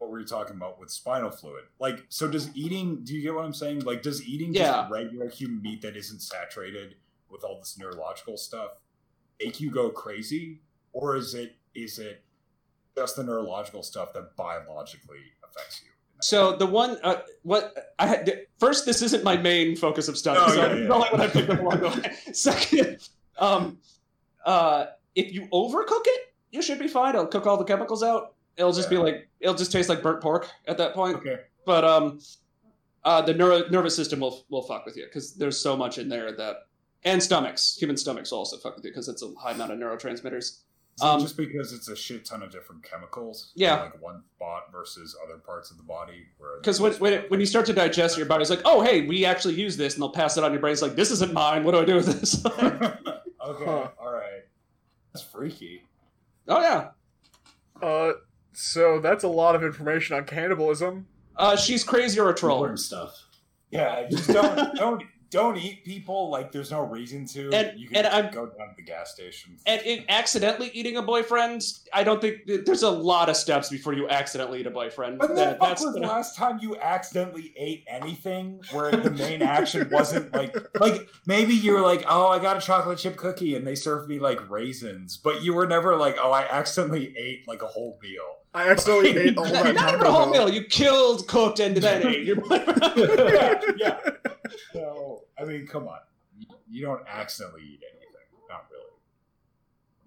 [0.00, 1.64] what were you talking about with spinal fluid?
[1.78, 3.04] Like, so does eating?
[3.04, 3.80] Do you get what I'm saying?
[3.80, 4.82] Like, does eating Yeah.
[4.82, 6.96] just regular human meat that isn't saturated
[7.28, 8.80] with all this neurological stuff
[9.38, 10.60] make you go crazy,
[10.92, 12.24] or is it is it
[12.96, 15.90] just the neurological stuff that biologically affects you?
[16.22, 18.86] so the one uh, what I had first.
[18.86, 20.40] This isn't my main focus of study.
[20.52, 20.88] So yeah, yeah.
[20.88, 22.32] like what I picked up along the way.
[22.32, 23.78] Second, um,
[24.46, 27.14] uh, if you overcook it, you should be fine.
[27.14, 28.34] It'll cook all the chemicals out.
[28.60, 31.16] It'll just be like it'll just taste like burnt pork at that point.
[31.16, 31.36] Okay.
[31.66, 32.20] but um
[33.04, 36.08] uh the neuro- nervous system will will fuck with you because there's so much in
[36.08, 36.56] there that
[37.04, 39.78] and stomachs human stomachs will also fuck with you because it's a high amount of
[39.78, 40.58] neurotransmitters
[40.96, 43.52] Is Um, just because it's a shit ton of different chemicals?
[43.54, 43.80] Yeah.
[43.84, 46.26] Like one spot versus other parts of the body.
[46.38, 49.06] where because when, when, it, when you start to digest your body's like oh hey
[49.06, 51.32] we actually use this and they'll pass it on your brain it's like this isn't
[51.32, 52.92] mine what do i do with this okay,
[53.40, 53.88] Huh.
[54.00, 54.42] all right.
[55.14, 55.82] That's freaky.
[56.48, 56.88] oh yeah
[57.82, 58.12] Uh,
[58.52, 61.06] so that's a lot of information on cannibalism.
[61.36, 63.14] uh she's crazy or a troll Important stuff.
[63.70, 67.50] Yeah, just don't don't don't eat people like there's no reason to.
[67.52, 69.56] And- you can and I'm- go down to the gas station.
[69.66, 71.62] and in accidentally eating a boyfriend
[71.92, 75.28] i don't think there's a lot of steps before you accidentally eat a boyfriend When
[75.30, 79.88] the That- that's was the last time you accidentally ate anything where the main action
[79.90, 83.66] wasn't like like maybe you were like, oh, I got a chocolate chip cookie and
[83.66, 87.62] they served me like raisins, but you were never like, oh, I accidentally ate like
[87.62, 88.36] a whole meal.
[88.54, 89.74] I accidentally ate all that.
[89.74, 93.98] not even a whole meal you killed cooked and then ate your boyfriend yeah, yeah.
[94.72, 95.98] So I mean, come on,
[96.38, 98.84] you, you don't accidentally eat anything, not really.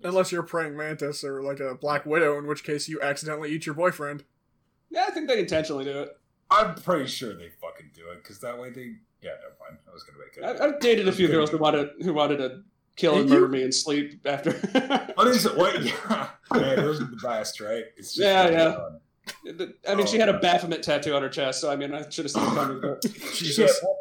[0.03, 3.51] Unless you're a praying mantis or like a black widow, in which case you accidentally
[3.51, 4.23] eat your boyfriend.
[4.89, 6.17] Yeah, I think they intentionally do it.
[6.51, 8.95] I'm pretty sure they fucking do it because that way they.
[9.21, 9.77] Yeah, never mind.
[9.89, 10.61] I was gonna make it.
[10.61, 12.61] I- I've dated a few girls who wanted who wanted to
[12.95, 13.39] kill and Did you?
[13.41, 14.51] murder me and sleep after.
[15.15, 15.55] What is it?
[15.55, 15.81] What?
[15.81, 17.85] Yeah, man, those are the best, right?
[17.97, 18.73] It's Yeah, yeah.
[18.75, 18.99] fun.
[19.87, 20.41] I mean, she had a oh.
[20.41, 22.81] Baphomet tattoo on her chest, so I mean, I should have seen it coming.
[22.81, 23.01] But
[23.33, 23.57] Jesus.
[23.57, 23.97] Yeah, well,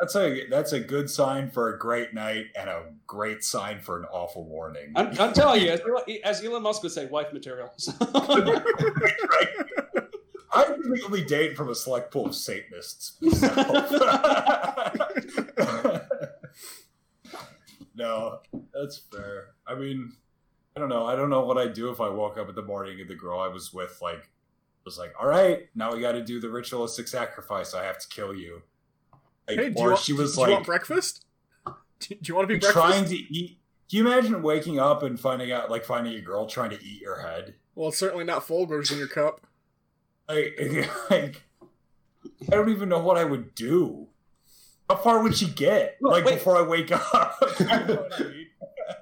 [0.00, 3.98] that's a that's a good sign for a great night and a great sign for
[3.98, 4.92] an awful morning.
[4.96, 5.80] I'm, I'm telling you, as,
[6.24, 7.70] as Elon Musk would say, wife material.
[8.14, 9.48] right?
[10.52, 13.18] I really date from a select pool of Satanists.
[17.94, 18.40] no,
[18.72, 19.48] that's fair.
[19.66, 20.12] I mean,
[20.74, 21.04] I don't know.
[21.06, 23.14] I don't know what I'd do if I woke up in the morning and the
[23.14, 24.30] girl I was with, like,
[24.84, 27.74] was like, "All right, now we got to do the ritualistic sacrifice.
[27.74, 28.62] I have to kill you."
[29.48, 31.24] Like, Hey, do or you, want, she was do you want breakfast?
[32.00, 32.72] Do you want to be breakfast?
[32.72, 33.58] trying to eat.
[33.90, 37.02] Can you imagine waking up and finding out, like, finding a girl trying to eat
[37.02, 37.54] your head?
[37.74, 39.46] Well, it's certainly not Folgers in your cup.
[40.28, 40.58] Like,
[41.10, 41.42] like,
[42.50, 44.06] I don't even know what I would do.
[44.88, 45.98] How far would she get?
[46.00, 46.34] Well, Like wait.
[46.34, 47.36] before I wake up?
[47.60, 48.46] You know what I mean?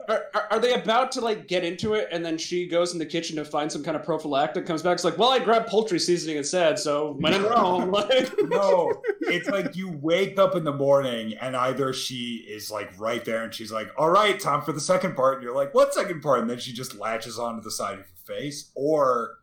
[0.08, 2.98] Are, are, are they about to like get into it, and then she goes in
[2.98, 4.66] the kitchen to find some kind of prophylactic?
[4.66, 8.30] Comes back, it's like, well, I grabbed poultry seasoning instead, so when in Rome, like.
[8.44, 13.24] no, it's like you wake up in the morning and either she is like right
[13.24, 15.94] there and she's like, "All right, time for the second part," and you're like, "What
[15.94, 19.38] second part?" And then she just latches onto the side of your face, or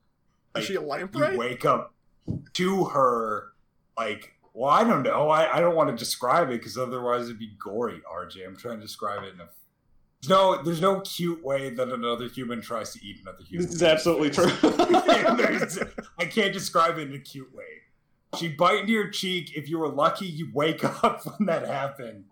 [0.56, 1.94] Is she a you wake up
[2.54, 3.54] to her
[3.98, 5.30] like Well, I don't know.
[5.30, 8.02] I, I don't want to describe it because otherwise it'd be gory.
[8.12, 9.50] RJ, I'm trying to describe it in a.
[10.30, 13.66] No, there's no cute way that another human tries to eat another human.
[13.68, 14.52] This is absolutely true.
[16.18, 17.64] I can't describe it in a cute way.
[18.40, 19.56] She'd bite into your cheek.
[19.56, 22.26] If you were lucky, you'd wake up when that happened,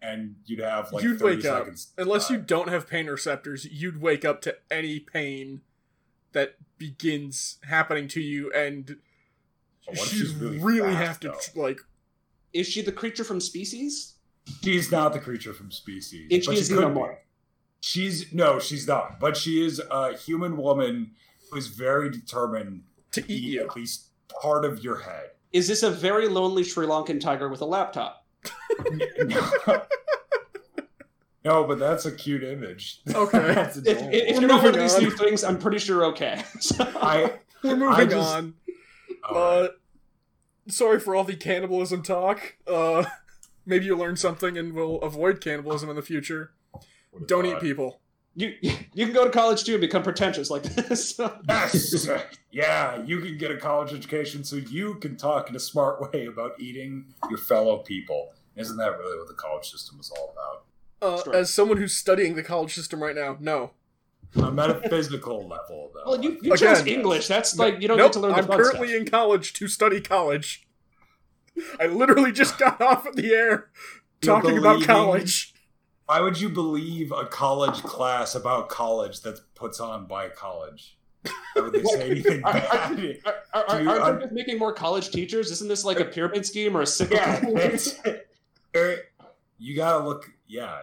[0.00, 1.58] and you'd have like You'd 30 wake up.
[1.60, 1.88] seconds.
[1.98, 5.62] Unless you Uh, don't have pain receptors, you'd wake up to any pain
[6.32, 8.96] that begins happening to you, and But
[9.86, 11.62] what if she'd she's really, really have to though?
[11.62, 11.80] like.
[12.52, 14.14] Is she the creature from Species?
[14.64, 16.26] She's not the creature from Species.
[16.30, 16.94] If but she is could be.
[16.94, 17.18] more.
[17.80, 19.18] She's no, she's not.
[19.18, 21.12] But she is a human woman
[21.50, 23.60] who is very determined To to eat eat you.
[23.62, 24.08] at least
[24.42, 25.30] part of your head.
[25.52, 28.24] Is this a very lonely Sri Lankan tiger with a laptop?
[29.18, 29.50] no.
[31.42, 33.00] No, but that's a cute image.
[33.14, 33.38] Okay.
[33.54, 35.00] That's If, if you're not one of these on.
[35.00, 36.42] two things, I'm pretty sure okay.
[36.60, 37.32] So- I,
[37.64, 38.54] We're I moving just- on.
[39.26, 39.70] all Uh, right.
[40.68, 42.56] sorry for all the cannibalism talk.
[42.66, 43.06] Uh,
[43.64, 46.52] maybe you learn something and will avoid cannibalism in the future.
[47.12, 48.00] Would've Don't eat people.
[48.36, 48.54] you
[48.94, 51.18] you can go to college too and become pretentious like this.
[51.48, 52.08] Yes,
[52.52, 56.26] yeah, you can get a college education so you can talk in a smart way
[56.26, 58.32] about eating your fellow people.
[58.56, 60.64] Isn't that really what the college system is all about?
[61.02, 63.70] Uh, as someone who's studying the college system right now, no.
[64.36, 66.02] On a metaphysical level, though.
[66.12, 66.76] well, you, you Again.
[66.76, 67.26] chose English.
[67.26, 69.00] That's like you don't nope, get to learn the I'm currently stuff.
[69.00, 70.68] in college to study college.
[71.80, 73.70] I literally just got off at the air
[74.22, 75.54] You're talking about believing- college.
[76.10, 80.96] Why would you believe a college class about college that's puts on by college?
[81.54, 83.18] Why would they say anything Are, are, bad?
[83.24, 85.52] are, are, Dude, are I'm- they just making more college teachers?
[85.52, 87.52] Isn't this like a pyramid scheme or a cyclical?
[87.52, 88.00] Yeah, it's,
[89.56, 90.28] you gotta look.
[90.48, 90.80] Yeah,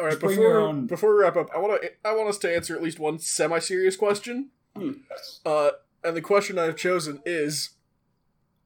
[0.00, 2.38] All right, before your own- before we wrap up, I want to I want us
[2.38, 4.48] to answer at least one semi-serious question.
[4.80, 5.40] yes.
[5.44, 7.72] Uh, and the question I've chosen is: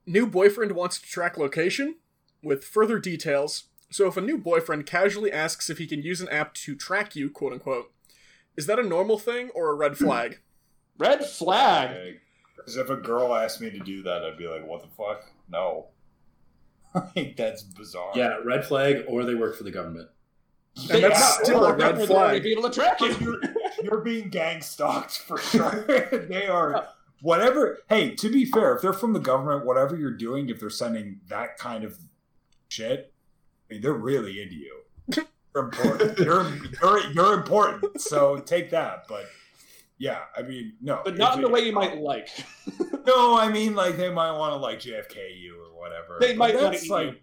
[0.06, 1.96] New boyfriend wants to track location
[2.40, 3.64] with further details.
[3.90, 7.16] So if a new boyfriend casually asks if he can use an app to track
[7.16, 7.92] you, quote unquote,
[8.56, 10.40] is that a normal thing or a red flag?
[10.98, 12.18] Red flag.
[12.56, 15.30] Because if a girl asked me to do that, I'd be like, "What the fuck?
[15.48, 15.86] No."
[17.14, 18.10] like that's bizarre.
[18.16, 20.08] Yeah, red flag, or they work for the government.
[20.90, 22.42] And that's Yeah, still a red They're flag.
[22.42, 23.14] Be able to track you.
[23.20, 23.40] you're,
[23.82, 25.84] you're being gang stalked for sure.
[26.28, 26.88] they are
[27.22, 27.78] whatever.
[27.88, 31.20] Hey, to be fair, if they're from the government, whatever you're doing, if they're sending
[31.28, 31.96] that kind of
[32.68, 33.12] shit,
[33.70, 34.80] I mean, they're really into you.
[35.54, 36.18] You're important.
[36.18, 36.52] You're
[36.82, 38.00] you're you're important.
[38.00, 39.04] So take that.
[39.08, 39.26] But
[39.98, 42.28] yeah, I mean, no, but not in the way you might like.
[43.06, 46.18] No, I mean, like they might want to like JFK you or whatever.
[46.20, 47.06] They But might want to eat like.
[47.06, 47.16] you.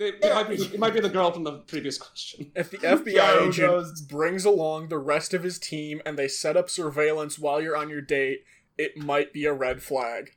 [0.00, 0.34] It, it Yeah.
[0.34, 2.50] might be, it might be the girl from the previous question.
[2.56, 4.00] If the FBI Yeah, agent knows?
[4.00, 7.88] brings along the rest of his team and they set up surveillance while you're on
[7.88, 8.40] your date,
[8.76, 10.30] it might be a red flag.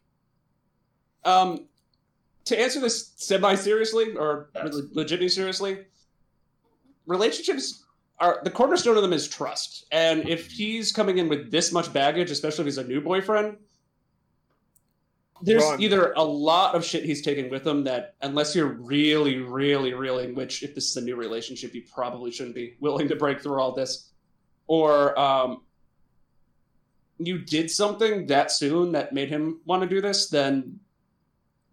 [1.24, 1.68] Um,
[2.45, 5.85] to answer this semi seriously or really legitimately seriously,
[7.05, 7.85] relationships
[8.19, 9.85] are the cornerstone of them is trust.
[9.91, 13.57] And if he's coming in with this much baggage, especially if he's a new boyfriend,
[15.43, 15.81] there's Run.
[15.81, 20.25] either a lot of shit he's taking with him that unless you're really, really, really,
[20.25, 23.41] in which if this is a new relationship, you probably shouldn't be willing to break
[23.41, 24.09] through all this,
[24.67, 25.61] or um,
[27.17, 30.79] you did something that soon that made him want to do this, then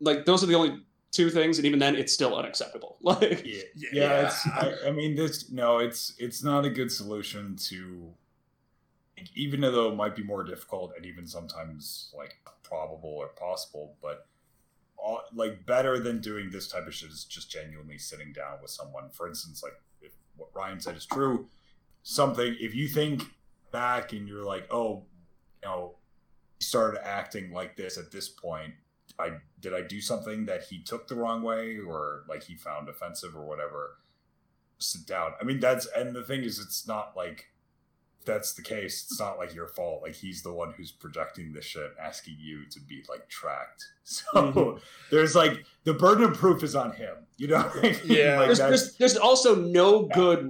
[0.00, 2.96] like those are the only two things, and even then, it's still unacceptable.
[3.02, 3.88] Like, Yeah, Yeah.
[3.92, 4.46] yeah, it's.
[4.46, 8.12] I, I mean, this no, it's it's not a good solution to,
[9.34, 14.26] even though it might be more difficult and even sometimes like probable or possible, but
[14.96, 18.70] all, like better than doing this type of shit is just genuinely sitting down with
[18.70, 19.08] someone.
[19.10, 21.46] For instance, like if what Ryan said is true,
[22.02, 23.22] something if you think
[23.72, 25.04] back and you're like, oh,
[25.62, 25.94] you know,
[26.58, 28.74] he started acting like this at this point.
[29.18, 32.88] I did I do something that he took the wrong way or like he found
[32.88, 33.98] offensive or whatever.
[34.78, 35.32] Sit down.
[35.40, 37.46] I mean that's and the thing is it's not like
[38.24, 40.02] that's the case, it's not like your fault.
[40.02, 43.84] Like he's the one who's projecting this shit, asking you to be like tracked.
[44.04, 44.80] So Mhm.
[45.10, 47.14] there's like the burden of proof is on him.
[47.36, 47.70] You know?
[47.74, 47.96] I mean?
[48.04, 48.38] Yeah.
[48.38, 50.48] Like, there's, there's there's also no good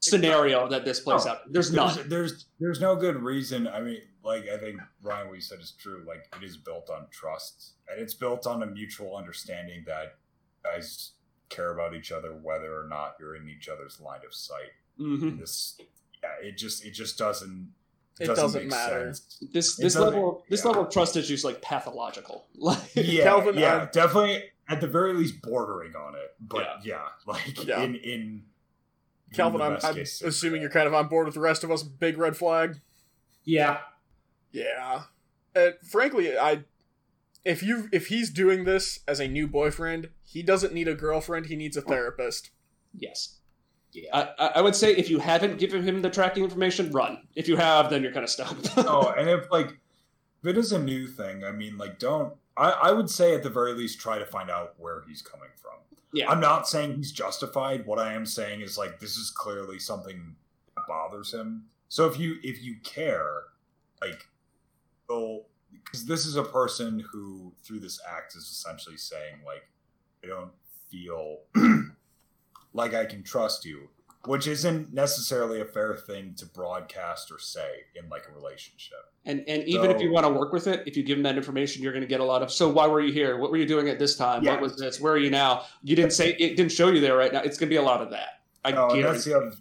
[0.00, 1.32] scenario that this plays No.
[1.32, 1.38] out.
[1.52, 2.08] There's there's, none.
[2.08, 3.66] there's there's no good reason.
[3.66, 6.04] I mean, like I think Ryan, what you said is true.
[6.06, 10.16] Like it is built on trust, and it's built on a mutual understanding that
[10.64, 11.12] guys
[11.48, 14.72] care about each other, whether or not you're in each other's line of sight.
[15.00, 15.38] Mhm.
[15.38, 15.78] This,
[16.22, 17.72] yeah, it just it just doesn't.
[18.18, 19.12] It doesn't make matter.
[19.12, 19.38] sense.
[19.52, 20.68] This this doesn't- level this yeah.
[20.68, 22.46] level of trust issue is just like pathological.
[22.56, 26.34] Like Yeah, Calvin, yeah, I'm- definitely at the very least bordering on it.
[26.40, 27.82] But yeah, like Yeah.
[27.82, 28.42] in in
[29.32, 31.82] Calvin, I'm, I'm assuming you're uh, kind of on board with the rest of us.
[31.82, 32.80] Big red flag.
[33.44, 33.78] Yeah.
[34.52, 35.02] Yeah.
[35.54, 36.64] And frankly, I
[37.44, 41.46] if you if he's doing this as a new boyfriend, he doesn't need a girlfriend.
[41.46, 41.88] He needs a oh.
[41.88, 42.50] therapist.
[42.94, 43.36] Yes.
[43.92, 44.10] Yeah.
[44.12, 47.18] I, I- I would say if you haven't given him the tracking information, run.
[47.34, 48.56] If you have, then you're kind of stuck.
[48.78, 49.78] oh, and if like
[50.42, 52.34] if it is a new thing, I mean, like, don't.
[52.56, 55.50] I, I would say at the very least try to find out where he's coming
[55.56, 55.72] from.
[56.12, 56.30] Yeah.
[56.30, 57.86] I'm not saying he's justified.
[57.86, 60.36] What I am saying is like this is clearly something
[60.74, 61.64] that bothers him.
[61.88, 63.42] So if you if you care,
[64.00, 64.26] like,
[65.08, 69.68] well, because this is a person who through this act is essentially saying like,
[70.24, 70.52] I don't
[70.90, 71.40] feel
[72.72, 73.88] like I can trust you,
[74.26, 78.98] which isn't necessarily a fair thing to broadcast or say in like a relationship.
[79.24, 81.36] And and even if you want to work with it, if you give them that
[81.36, 82.52] information, you're going to get a lot of.
[82.52, 83.38] So why were you here?
[83.38, 84.42] What were you doing at this time?
[84.44, 84.52] Yeah.
[84.52, 85.00] What was this?
[85.00, 85.64] Where are you now?
[85.82, 87.40] You didn't say it didn't show you there right now.
[87.40, 88.40] It's going to be a lot of that.
[88.64, 89.12] I No, and guarantee.
[89.12, 89.52] that's the other.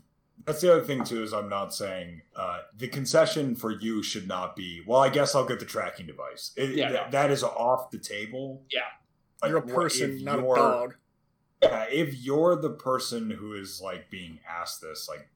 [0.45, 1.23] That's the other thing too.
[1.23, 4.83] Is I'm not saying uh, the concession for you should not be.
[4.85, 6.51] Well, I guess I'll get the tracking device.
[6.55, 6.89] It, Yeah.
[6.89, 8.61] th- that is off the table.
[8.71, 8.81] Yeah.
[9.41, 10.95] Like, You're a person, not a dog.
[11.65, 15.27] Yeah, if you're the person who is like being asked this, like,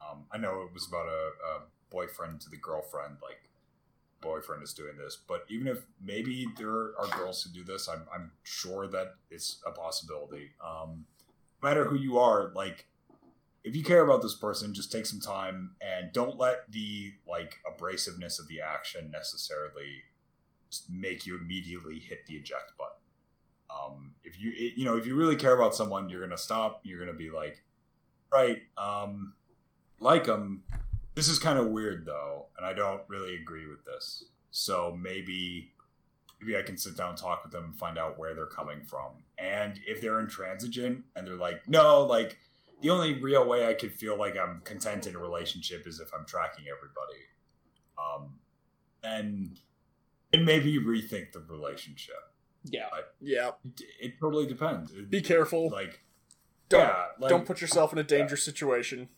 [0.00, 1.60] um, I know it was about a, a
[1.90, 3.40] boyfriend to the girlfriend, like,
[4.20, 8.02] boyfriend is doing this, but even if maybe there are girls who do this, I'm,
[8.12, 10.52] I'm sure that it's a possibility.
[10.64, 11.04] Um,
[11.62, 12.86] no matter who you are, like,
[13.64, 17.56] if you care about this person, just take some time and don't let the like
[17.66, 20.02] abrasiveness of the action necessarily
[20.90, 23.03] make you immediately hit the eject button
[23.70, 26.80] um, if you it- you know if you really care about someone you're gonna stop
[26.84, 27.62] you're gonna be like
[28.32, 29.34] right um
[30.00, 30.62] like them
[31.14, 34.24] this is kind of weird though and i don't really agree with this.
[34.50, 35.72] So maybe
[36.40, 38.82] maybe i can sit down and talk with them and find out where they're coming
[38.82, 39.22] from.
[39.38, 42.38] And if they're intransigent and they're like no like
[42.82, 46.10] the only real way i could feel like i'm content in a relationship is if
[46.12, 47.22] i'm tracking everybody.
[47.98, 48.34] Um
[49.02, 49.58] and
[50.32, 52.33] and maybe rethink the relationship
[52.64, 52.86] Yeah.
[53.20, 53.50] Yeah.
[53.64, 54.92] it, it totally depends.
[54.92, 55.70] It- Be careful.
[55.70, 56.00] Like,
[56.68, 59.08] Don't- yeah, like, Don't put yourself in a dangerous situation.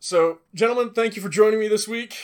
[0.00, 2.16] So, gentlemen, thank you for joining me this week.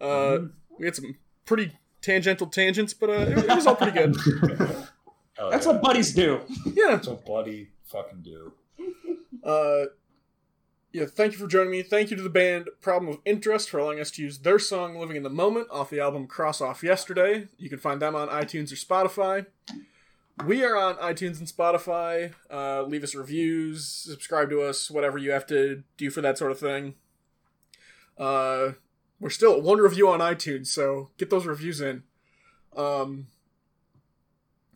[0.00, 0.52] Uh, Mhm.
[0.78, 1.72] We had some pretty
[2.02, 4.14] tangential tangents, but uh, it, it was all pretty good.
[5.50, 5.72] That's yeah.
[5.72, 6.40] what buddies do.
[6.66, 6.90] Yeah.
[6.92, 8.52] That's what buddy fucking do.
[9.42, 9.86] Uh,
[10.92, 11.82] yeah, thank you for joining me.
[11.82, 14.96] Thank you to the band Problem of Interest for allowing us to use their song
[14.96, 17.48] Living in the Moment off the album Cross Off Yesterday.
[17.58, 19.46] You can find them on iTunes or Spotify.
[20.46, 22.32] We are on iTunes and Spotify.
[22.50, 26.52] Uh, leave us reviews, subscribe to us, whatever you have to do for that sort
[26.52, 26.94] of thing.
[28.16, 28.72] Uh,
[29.20, 32.04] we're still at one review on iTunes, so get those reviews in.
[32.74, 33.26] Um,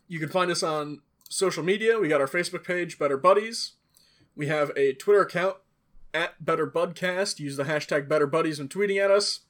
[0.07, 1.97] you can find us on social media.
[1.97, 3.73] We got our Facebook page, Better Buddies.
[4.35, 5.57] We have a Twitter account
[6.13, 7.39] at BetterBudcast.
[7.39, 9.41] Use the hashtag BetterBuddies when tweeting at us.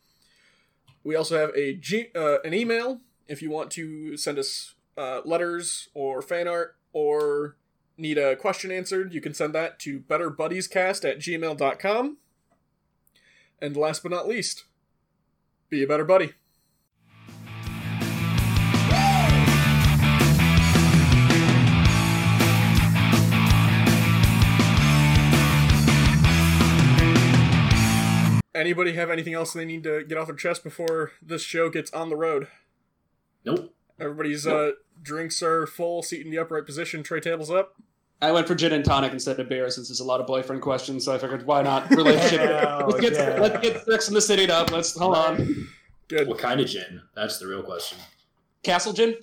[1.04, 5.22] We also have a G, uh, an email if you want to send us uh,
[5.26, 7.58] letters or fan art or
[7.98, 9.14] need a question answered.
[9.14, 12.18] You can send that to betterbuddiescast at gmail.com.
[13.62, 14.66] And last but not least,
[15.70, 16.34] be a better buddy.
[28.64, 31.92] Anybody have anything else they need to get off their chest before this show gets
[31.92, 32.48] on the road?
[33.44, 33.76] Nope.
[34.00, 37.76] Everybody's uh, drinks are full, seat in the upright position, tray tables up.
[38.22, 40.62] I went for gin and tonic instead of beer since there's a lot of boyfriend
[40.62, 41.04] questions.
[41.04, 42.40] So I figured, why not relationship?
[42.40, 43.38] Hell let's get yeah.
[43.38, 44.72] let's get Sex in the City up.
[44.72, 45.68] Let's hold on.
[46.08, 46.30] Good.
[46.30, 47.02] What kind of gin?
[47.18, 47.98] That's the real question.
[48.64, 49.18] Castle gin.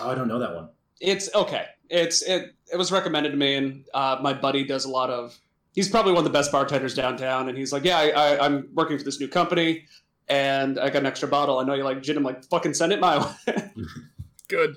[0.00, 0.70] Oh, I don't know that one.
[1.02, 1.66] It's okay.
[1.90, 2.54] It's it.
[2.72, 5.38] It was recommended to me, and uh, my buddy does a lot of.
[5.72, 8.68] He's probably one of the best bartenders downtown, and he's like, "Yeah, I, I, I'm
[8.74, 9.84] working for this new company,
[10.28, 11.58] and I got an extra bottle.
[11.58, 12.16] I know you like gin.
[12.16, 13.72] I'm like, fucking send it my way."
[14.48, 14.76] Good.